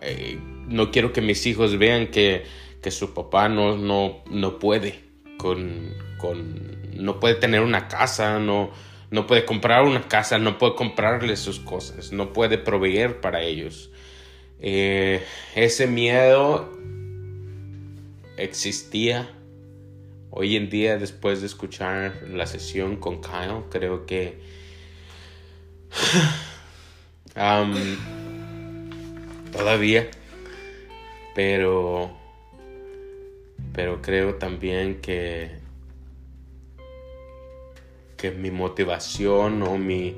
eh, 0.00 0.38
no 0.68 0.92
quiero 0.92 1.12
que 1.12 1.20
mis 1.20 1.44
hijos 1.46 1.76
vean 1.76 2.08
que, 2.08 2.44
que 2.80 2.92
su 2.92 3.14
papá 3.14 3.48
no, 3.48 3.76
no, 3.76 4.22
no 4.30 4.60
puede, 4.60 5.00
con, 5.38 5.92
con, 6.18 6.94
no 6.94 7.18
puede 7.18 7.34
tener 7.34 7.62
una 7.62 7.88
casa, 7.88 8.38
no, 8.38 8.70
no 9.10 9.26
puede 9.26 9.44
comprar 9.44 9.84
una 9.84 10.08
casa, 10.08 10.38
no 10.38 10.58
puede 10.58 10.74
comprarle 10.74 11.36
sus 11.36 11.60
cosas, 11.60 12.12
no 12.12 12.32
puede 12.32 12.58
proveer 12.58 13.20
para 13.20 13.42
ellos. 13.42 13.90
Eh, 14.60 15.22
ese 15.54 15.86
miedo 15.86 16.72
existía. 18.36 19.30
Hoy 20.30 20.56
en 20.56 20.68
día, 20.68 20.98
después 20.98 21.40
de 21.40 21.46
escuchar 21.46 22.24
la 22.28 22.46
sesión 22.46 22.96
con 22.96 23.22
Kyle, 23.22 23.64
creo 23.70 24.04
que 24.04 24.38
todavía, 29.52 30.10
pero 31.34 32.14
pero 33.72 34.02
creo 34.02 34.34
también 34.34 35.00
que 35.00 35.57
que 38.18 38.30
mi 38.32 38.50
motivación 38.50 39.62
o 39.62 39.78
mi 39.78 40.14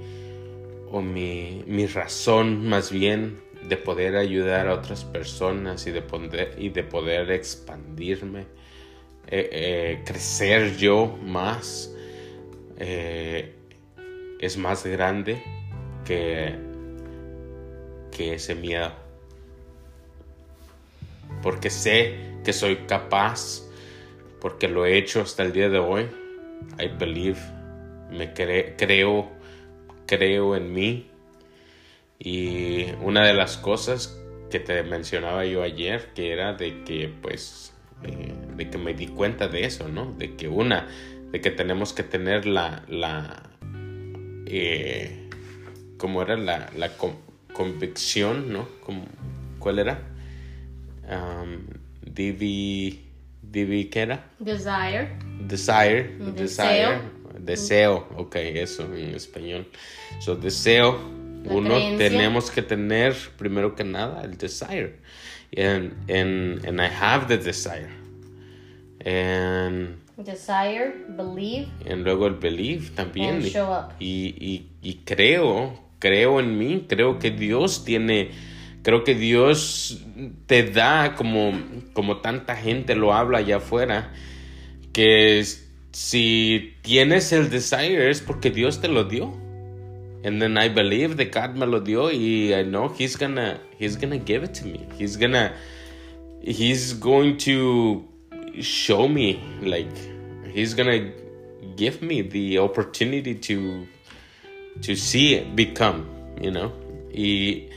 o 0.90 1.00
mi, 1.00 1.62
mi 1.66 1.86
razón 1.86 2.66
más 2.68 2.90
bien 2.90 3.40
de 3.68 3.76
poder 3.76 4.16
ayudar 4.16 4.68
a 4.68 4.74
otras 4.74 5.04
personas 5.04 5.86
y 5.86 5.92
de 5.92 6.02
poder, 6.02 6.56
y 6.58 6.70
de 6.70 6.82
poder 6.82 7.30
expandirme, 7.30 8.40
eh, 9.28 9.48
eh, 9.52 10.02
crecer 10.04 10.76
yo 10.76 11.16
más, 11.24 11.94
eh, 12.78 13.54
es 14.40 14.56
más 14.56 14.84
grande 14.84 15.42
que, 16.04 16.56
que 18.10 18.34
ese 18.34 18.54
miedo. 18.54 18.92
Porque 21.42 21.70
sé 21.70 22.16
que 22.42 22.52
soy 22.52 22.76
capaz, 22.88 23.62
porque 24.40 24.68
lo 24.68 24.84
he 24.86 24.98
hecho 24.98 25.20
hasta 25.20 25.44
el 25.44 25.52
día 25.52 25.68
de 25.68 25.78
hoy. 25.78 26.08
I 26.78 26.88
believe, 26.88 27.38
me 28.11 28.33
creo, 28.33 29.31
creo 30.07 30.57
en 30.57 30.73
mí 30.73 31.11
y 32.18 32.87
una 33.03 33.27
de 33.27 33.33
las 33.33 33.57
cosas 33.57 34.20
que 34.51 34.61
te 34.61 34.83
mencionaba 34.83 35.46
yo 35.46 35.62
ayer, 35.62 36.11
que 36.14 36.33
era 36.33 36.53
de 36.53 36.85
que 36.85 37.11
pues, 37.23 37.73
eh, 38.03 38.35
de 38.57 38.68
que 38.68 38.77
me 38.77 38.92
di 38.92 39.07
cuenta 39.07 39.49
de 39.49 39.64
eso, 39.64 39.88
¿no? 39.88 40.12
De 40.12 40.37
que 40.37 40.49
una, 40.49 40.87
de 41.31 41.40
que 41.40 41.51
tenemos 41.51 41.94
que 41.94 42.03
tener 42.03 42.44
la, 42.44 42.85
la, 42.88 43.42
eh, 44.46 45.29
¿cómo 45.96 46.20
era? 46.20 46.37
La, 46.37 46.68
la 46.77 46.90
convicción, 47.55 48.53
¿no? 48.53 48.68
¿Cuál 49.59 49.79
era? 49.79 50.03
Um, 51.09 51.66
Divi, 52.03 53.01
Divi, 53.42 53.87
¿qué 53.87 54.01
era? 54.01 54.31
Desire. 54.38 55.16
Desire. 55.40 56.16
Desire. 56.35 57.19
Deseo. 57.44 58.07
Ok, 58.16 58.37
eso 58.37 58.85
en 58.94 59.14
español. 59.14 59.66
So, 60.20 60.37
deseo 60.37 60.98
uno 61.44 61.74
tenemos 61.96 62.50
que 62.50 62.62
tener 62.62 63.14
primero 63.37 63.74
que 63.74 63.85
nada 63.85 64.22
el 64.22 64.37
desire. 64.37 64.96
And, 65.57 65.92
and, 66.09 66.64
and 66.64 66.81
I 66.81 66.87
have 66.87 67.26
the 67.26 67.38
desire. 67.38 67.90
And, 69.05 69.96
desire, 70.16 70.92
believe. 71.09 71.68
Y 71.85 71.94
luego 71.94 72.26
el 72.26 72.35
believe 72.35 72.90
también. 72.90 73.42
Y, 73.98 74.35
y, 74.38 74.68
y, 74.83 74.94
creo, 75.05 75.81
creo 75.98 76.40
en 76.40 76.59
mí, 76.59 76.85
creo 76.88 77.18
que 77.18 77.31
Dios 77.31 77.85
tiene, 77.85 78.31
creo 78.83 79.03
que 79.03 79.14
Dios 79.14 80.05
te 80.46 80.70
da 80.70 81.14
como, 81.16 81.53
como 81.94 82.18
tanta 82.18 82.55
gente 82.55 82.94
lo 82.94 83.12
habla 83.12 83.38
allá 83.38 83.57
afuera, 83.57 84.12
que 84.92 85.42
si 85.92 86.74
tienes 86.83 87.33
el 87.33 87.50
desire 87.50 88.11
es 88.11 88.20
porque 88.20 88.50
Dios 88.50 88.81
te 88.81 88.88
lo 88.88 89.05
dio. 89.05 89.35
and 90.22 90.40
then 90.40 90.59
I 90.59 90.68
believe 90.68 91.16
that 91.16 91.33
God 91.33 91.57
me 91.57 91.66
lo 91.66 91.81
dio 91.81 92.11
y 92.11 92.55
I 92.55 92.62
know 92.62 92.88
he's 92.88 93.16
gonna 93.16 93.59
he's 93.79 93.96
gonna 93.96 94.18
give 94.18 94.42
it 94.42 94.55
to 94.55 94.66
me. 94.66 94.87
He's 94.96 95.16
gonna 95.16 95.53
he's 96.42 96.92
going 96.92 97.38
to 97.38 98.07
show 98.61 99.09
me 99.09 99.42
like 99.62 99.96
he's 100.53 100.74
gonna 100.74 101.12
give 101.76 102.03
me 102.03 102.22
the 102.22 102.59
opportunity 102.59 103.35
to 103.35 103.87
to 104.83 104.94
see 104.94 105.35
it 105.35 105.57
become, 105.57 106.07
you 106.40 106.50
know. 106.50 106.72
Y 107.12 107.70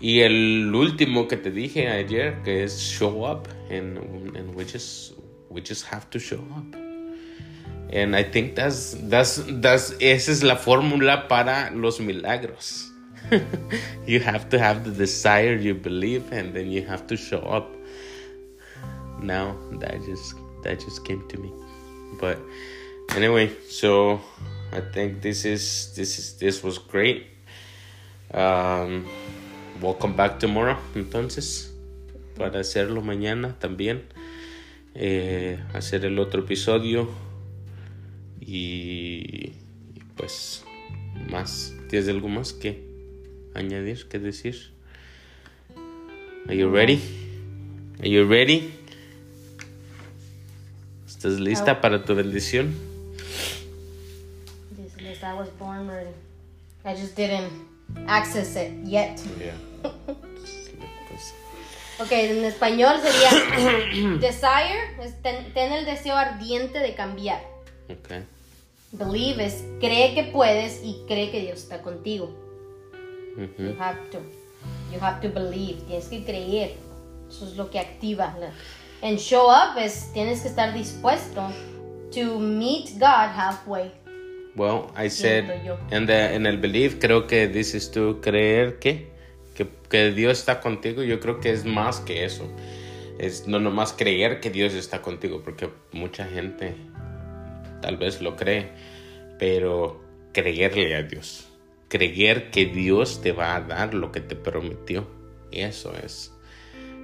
y 0.00 0.20
el 0.20 0.72
último 0.74 1.28
que 1.28 1.36
te 1.36 1.50
dije 1.50 1.88
ayer 1.88 2.42
que 2.44 2.62
es 2.62 2.80
show 2.80 3.24
up 3.24 3.48
and 3.70 3.98
and 4.36 4.54
we 4.54 4.64
just 4.64 5.14
we 5.50 5.60
just 5.60 5.84
have 5.84 6.08
to 6.10 6.18
show 6.18 6.42
up. 6.56 6.87
And 7.90 8.14
I 8.14 8.22
think 8.22 8.54
that's, 8.54 8.94
that's, 8.94 9.42
that's, 9.46 9.94
esa 10.00 10.32
es 10.32 10.42
la 10.42 10.56
fórmula 10.56 11.26
para 11.28 11.70
los 11.74 12.00
milagros. 12.00 12.90
you 14.06 14.20
have 14.20 14.48
to 14.50 14.58
have 14.58 14.84
the 14.84 14.90
desire 14.90 15.54
you 15.54 15.74
believe 15.74 16.32
and 16.32 16.54
then 16.54 16.70
you 16.70 16.82
have 16.82 17.06
to 17.06 17.16
show 17.16 17.40
up. 17.40 17.68
Now 19.20 19.56
that 19.80 20.04
just 20.04 20.34
that 20.62 20.80
just 20.80 21.04
came 21.04 21.26
to 21.28 21.38
me. 21.38 21.52
But 22.20 22.38
anyway, 23.16 23.50
so 23.68 24.20
I 24.72 24.80
think 24.80 25.20
this 25.22 25.44
is 25.44 25.92
this 25.96 26.18
is 26.18 26.34
this 26.38 26.62
was 26.62 26.78
great. 26.78 27.26
Um, 28.32 29.06
welcome 29.80 30.14
back 30.14 30.38
tomorrow, 30.38 30.76
entonces, 30.94 31.72
para 32.36 32.60
hacerlo 32.60 33.02
mañana 33.02 33.58
también. 33.58 34.02
Eh, 34.94 35.58
hacer 35.74 36.04
el 36.04 36.18
otro 36.18 36.42
episodio 36.42 37.08
y, 38.50 39.52
pues 40.16 40.64
más. 41.30 41.74
¿Tienes 41.90 42.08
algo 42.08 42.28
más 42.28 42.54
que 42.54 42.82
añadir, 43.54 44.08
que 44.08 44.18
decir? 44.18 44.72
Are 46.46 46.56
you 46.56 46.70
ready? 46.70 46.98
Are 48.00 48.08
you 48.08 48.26
ready? 48.26 48.72
¿Estás 51.06 51.38
lista 51.38 51.80
para 51.80 52.04
tu 52.04 52.14
bendición? 52.14 52.74
Yes, 54.98 55.22
I 55.22 55.34
was 55.34 55.50
born 55.58 55.86
ready. 55.88 56.14
I 56.84 56.94
just 56.94 57.16
didn't 57.16 57.50
access 58.06 58.56
it 58.56 58.72
yet. 58.84 59.20
Yeah. 59.38 59.54
ok, 62.00 62.12
en 62.12 62.44
español 62.44 62.96
sería 63.00 63.30
desire, 64.20 64.96
es 65.02 65.20
ten, 65.22 65.72
el 65.72 65.84
deseo 65.84 66.14
ardiente 66.16 66.78
de 66.78 66.94
cambiar. 66.94 67.42
Okay. 67.88 68.24
Believe 68.92 69.44
es 69.44 69.64
cree 69.80 70.14
que 70.14 70.24
puedes 70.24 70.82
y 70.82 71.02
cree 71.06 71.30
que 71.30 71.40
Dios 71.40 71.58
está 71.58 71.82
contigo. 71.82 72.30
You 73.36 73.74
have 73.78 73.98
to. 74.10 74.18
You 74.92 74.98
have 75.00 75.20
to 75.20 75.32
believe. 75.32 75.82
Tienes 75.86 76.08
que 76.08 76.24
creer. 76.24 76.74
Eso 77.28 77.46
es 77.46 77.56
lo 77.56 77.70
que 77.70 77.78
activa. 77.78 78.34
En 79.02 79.16
show 79.16 79.48
up 79.48 79.78
es 79.78 80.10
tienes 80.12 80.40
que 80.40 80.48
estar 80.48 80.72
dispuesto 80.72 81.48
to 82.12 82.38
meet 82.38 82.98
God 82.98 83.30
halfway. 83.36 83.92
Well, 84.56 84.90
I 84.96 85.08
said 85.08 85.44
en, 85.90 86.06
the, 86.06 86.34
en 86.34 86.46
el 86.46 86.56
believe 86.56 86.98
creo 86.98 87.26
que 87.26 87.46
dices 87.46 87.92
tú 87.92 88.20
creer 88.20 88.78
que, 88.80 89.12
que 89.54 89.68
que 89.88 90.10
Dios 90.12 90.38
está 90.38 90.60
contigo. 90.60 91.02
Yo 91.02 91.20
creo 91.20 91.40
que 91.40 91.52
es 91.52 91.64
más 91.64 92.00
que 92.00 92.24
eso. 92.24 92.44
Es 93.18 93.46
no 93.46 93.58
nomás 93.58 93.92
creer 93.92 94.40
que 94.40 94.50
Dios 94.50 94.74
está 94.74 95.02
contigo, 95.02 95.42
porque 95.44 95.70
mucha 95.92 96.24
gente 96.24 96.74
tal 97.80 97.96
vez 97.96 98.20
lo 98.20 98.36
cree, 98.36 98.70
pero 99.38 100.02
creerle 100.32 100.94
a 100.94 101.02
Dios, 101.02 101.48
creer 101.88 102.50
que 102.50 102.66
Dios 102.66 103.20
te 103.22 103.32
va 103.32 103.56
a 103.56 103.60
dar 103.60 103.94
lo 103.94 104.12
que 104.12 104.20
te 104.20 104.36
prometió, 104.36 105.08
eso 105.50 105.92
es. 106.04 106.32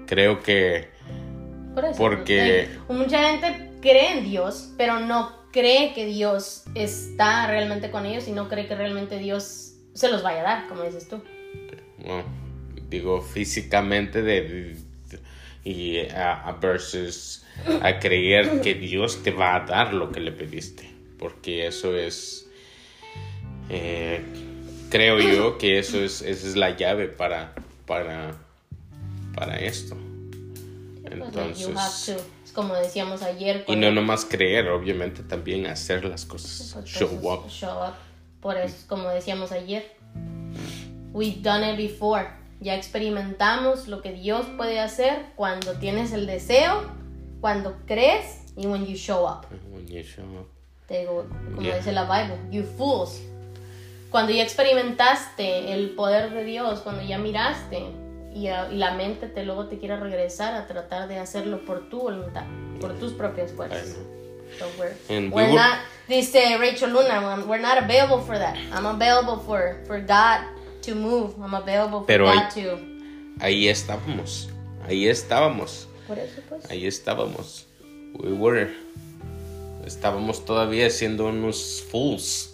Creo 0.07 0.43
que... 0.43 0.89
porque... 1.97 2.69
mucha 2.89 3.31
gente 3.31 3.71
cree 3.81 4.19
en 4.19 4.25
Dios, 4.25 4.73
pero 4.77 5.01
no 5.01 5.45
cree 5.53 5.95
que 5.95 6.07
Dios 6.07 6.65
está 6.75 7.47
realmente 7.47 7.91
con 7.91 8.07
ellos 8.07 8.27
y 8.27 8.33
no 8.33 8.49
cree 8.49 8.67
que 8.67 8.75
realmente 8.75 9.19
Dios 9.19 9.75
se 9.95 10.11
los 10.11 10.23
vaya 10.23 10.41
a 10.41 10.43
dar, 10.43 10.69
como 10.69 10.83
dices 10.83 11.09
tú. 11.09 11.23
digo 12.91 13.23
físicamente 13.23 14.23
de, 14.23 14.77
y 15.63 16.01
a, 16.09 16.59
versus 16.61 17.43
a 17.83 17.99
creer 17.99 18.61
que 18.61 18.75
Dios 18.75 19.23
te 19.23 19.31
va 19.31 19.57
a 19.57 19.61
dar 19.61 19.95
lo 19.95 20.11
que 20.11 20.21
le 20.21 20.33
pediste. 20.33 20.90
Porque 21.19 21.67
eso 21.67 21.97
es, 21.97 22.49
eh, 23.71 24.23
creo 24.90 25.19
yo 25.21 25.59
que 25.59 25.79
eso 25.79 26.03
es, 26.03 26.23
esa 26.23 26.47
es 26.47 26.57
la 26.57 26.77
llave 26.77 27.09
para, 27.09 27.55
para, 27.87 28.37
para 29.35 29.57
esto. 29.57 29.97
Entonces, 31.05 32.17
como 32.55 32.75
decíamos 32.75 33.23
ayer. 33.23 33.64
Y 33.69 33.77
no 33.77 33.90
nomás 33.90 34.25
creer, 34.25 34.69
obviamente 34.69 35.23
también 35.23 35.67
hacer 35.67 36.05
las 36.05 36.25
cosas. 36.25 36.85
Show 36.85 37.11
up. 37.23 37.49
Show 37.49 37.88
up. 37.88 37.95
Por 38.40 38.57
eso, 38.57 38.77
como 38.88 39.09
decíamos 39.09 39.53
ayer. 39.53 39.97
We've 41.12 41.40
done 41.43 41.73
it 41.73 41.77
before. 41.77 42.27
Ya 42.61 42.75
experimentamos 42.75 43.88
lo 43.88 44.01
que 44.01 44.12
Dios 44.12 44.47
puede 44.57 44.81
hacer 44.81 45.27
cuando 45.37 45.75
tienes 45.75 46.12
el 46.12 46.27
deseo, 46.27 46.85
cuando 47.44 47.76
crees 47.87 48.40
y 48.57 48.66
when 48.66 48.87
you 48.87 48.96
show 48.96 49.26
up. 49.26 49.44
When 49.70 49.87
you 49.87 50.02
show 50.02 50.22
up. 50.22 50.48
Te 50.88 51.00
digo, 51.00 51.26
como 51.54 51.61
dice 51.61 51.92
la 51.92 52.04
Bible, 52.04 52.38
you 52.50 52.62
fools. 52.62 53.20
Cuando 54.11 54.33
ya 54.33 54.42
experimentaste 54.42 55.74
el 55.74 55.90
poder 55.90 56.30
de 56.30 56.42
Dios, 56.44 56.80
cuando 56.80 57.02
ya 57.02 57.18
miraste 57.18 57.85
y, 58.35 58.48
la 58.48 58.94
mente 58.94 59.26
te 59.26 59.44
luego 59.44 59.66
te 59.66 59.78
quiere 59.78 60.00
regresar 60.00 60.54
a 60.54 60.66
tratar 60.66 61.07
de 61.07 61.18
hacerlo 61.18 61.66
por 61.66 61.90
tu 61.90 62.00
voluntad, 62.00 62.44
por 62.80 62.98
tus 62.98 63.12
propias 63.12 63.52
fuerzas. 63.52 63.94
So 64.59 64.64
we're, 64.78 65.28
we're 65.28 65.52
not, 65.52 65.80
dice 66.09 66.57
Rachel 66.59 66.92
Luna, 66.92 67.44
we're 67.46 67.61
not 67.61 67.76
available 67.76 68.22
for 68.22 68.38
that. 68.38 68.57
I'm 68.72 68.87
available 68.87 69.37
for, 69.37 69.85
for 69.87 70.00
God 70.00 70.46
to 70.80 70.94
move. 70.94 71.35
I'm 71.38 71.52
available 71.52 72.00
for 72.00 72.07
Pero 72.07 72.24
God 72.24 72.38
ahí, 72.38 72.64
to. 72.64 72.78
Ahí 73.44 73.68
estábamos. 73.68 74.48
Ahí 74.88 75.09
estábamos. 75.09 75.88
Pues. 76.07 76.71
Ahí 76.71 76.87
estábamos. 76.87 77.67
we 78.14 78.33
were, 78.33 78.71
estábamos 79.87 80.45
todavía 80.45 80.88
siendo 80.90 81.27
unos 81.27 81.85
fools. 81.90 82.51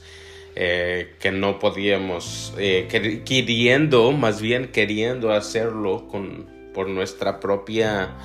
eh, 0.57 1.15
que 1.21 1.31
no 1.31 1.61
podíamos, 1.61 2.53
eh, 2.59 2.89
quer- 2.91 3.23
queriendo, 3.23 4.11
más 4.11 4.41
bien 4.43 4.73
queriendo 4.73 5.31
hacerlo 5.33 6.09
con, 6.09 6.49
por 6.75 6.89
nuestra 6.89 7.39
propia, 7.39 8.17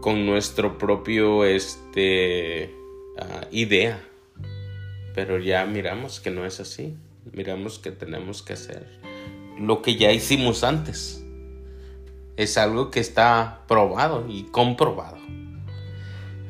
con 0.00 0.26
nuestro 0.26 0.76
propio, 0.76 1.44
este, 1.44 2.74
ah, 3.16 3.46
idea. 3.52 4.02
Pero 5.14 5.38
ya 5.38 5.64
miramos 5.66 6.18
que 6.18 6.30
no 6.32 6.44
es 6.44 6.58
así. 6.58 6.96
Miramos 7.32 7.78
que 7.78 7.92
tenemos 7.92 8.42
que 8.42 8.54
hacer 8.54 8.84
lo 9.58 9.82
que 9.82 9.94
ya 9.96 10.10
hicimos 10.12 10.64
antes. 10.64 11.24
Es 12.36 12.58
algo 12.58 12.90
que 12.90 13.00
está 13.00 13.60
probado 13.66 14.26
y 14.28 14.44
comprobado. 14.44 15.16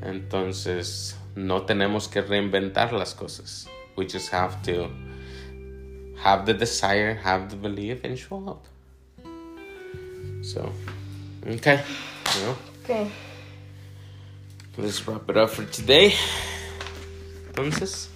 Entonces, 0.03 1.17
no 1.35 1.63
tenemos 1.63 2.09
que 2.09 2.23
reinventar 2.23 2.93
las 2.93 3.15
cosas. 3.15 3.69
We 3.97 4.07
just 4.09 4.33
have 4.33 4.63
to 4.65 4.91
have 6.23 6.45
the 6.45 6.55
desire, 6.55 7.15
have 7.25 7.49
the 7.49 7.57
belief, 7.57 8.05
and 8.05 8.17
show 8.17 8.49
up. 8.49 8.65
So, 10.43 10.73
okay. 11.47 11.81
Well, 12.43 12.57
Ok. 12.83 13.11
let's 14.79 15.07
wrap 15.07 15.29
it 15.31 15.37
up 15.37 15.51
for 15.51 15.65
today. 15.67 16.15
Entonces, 17.49 18.09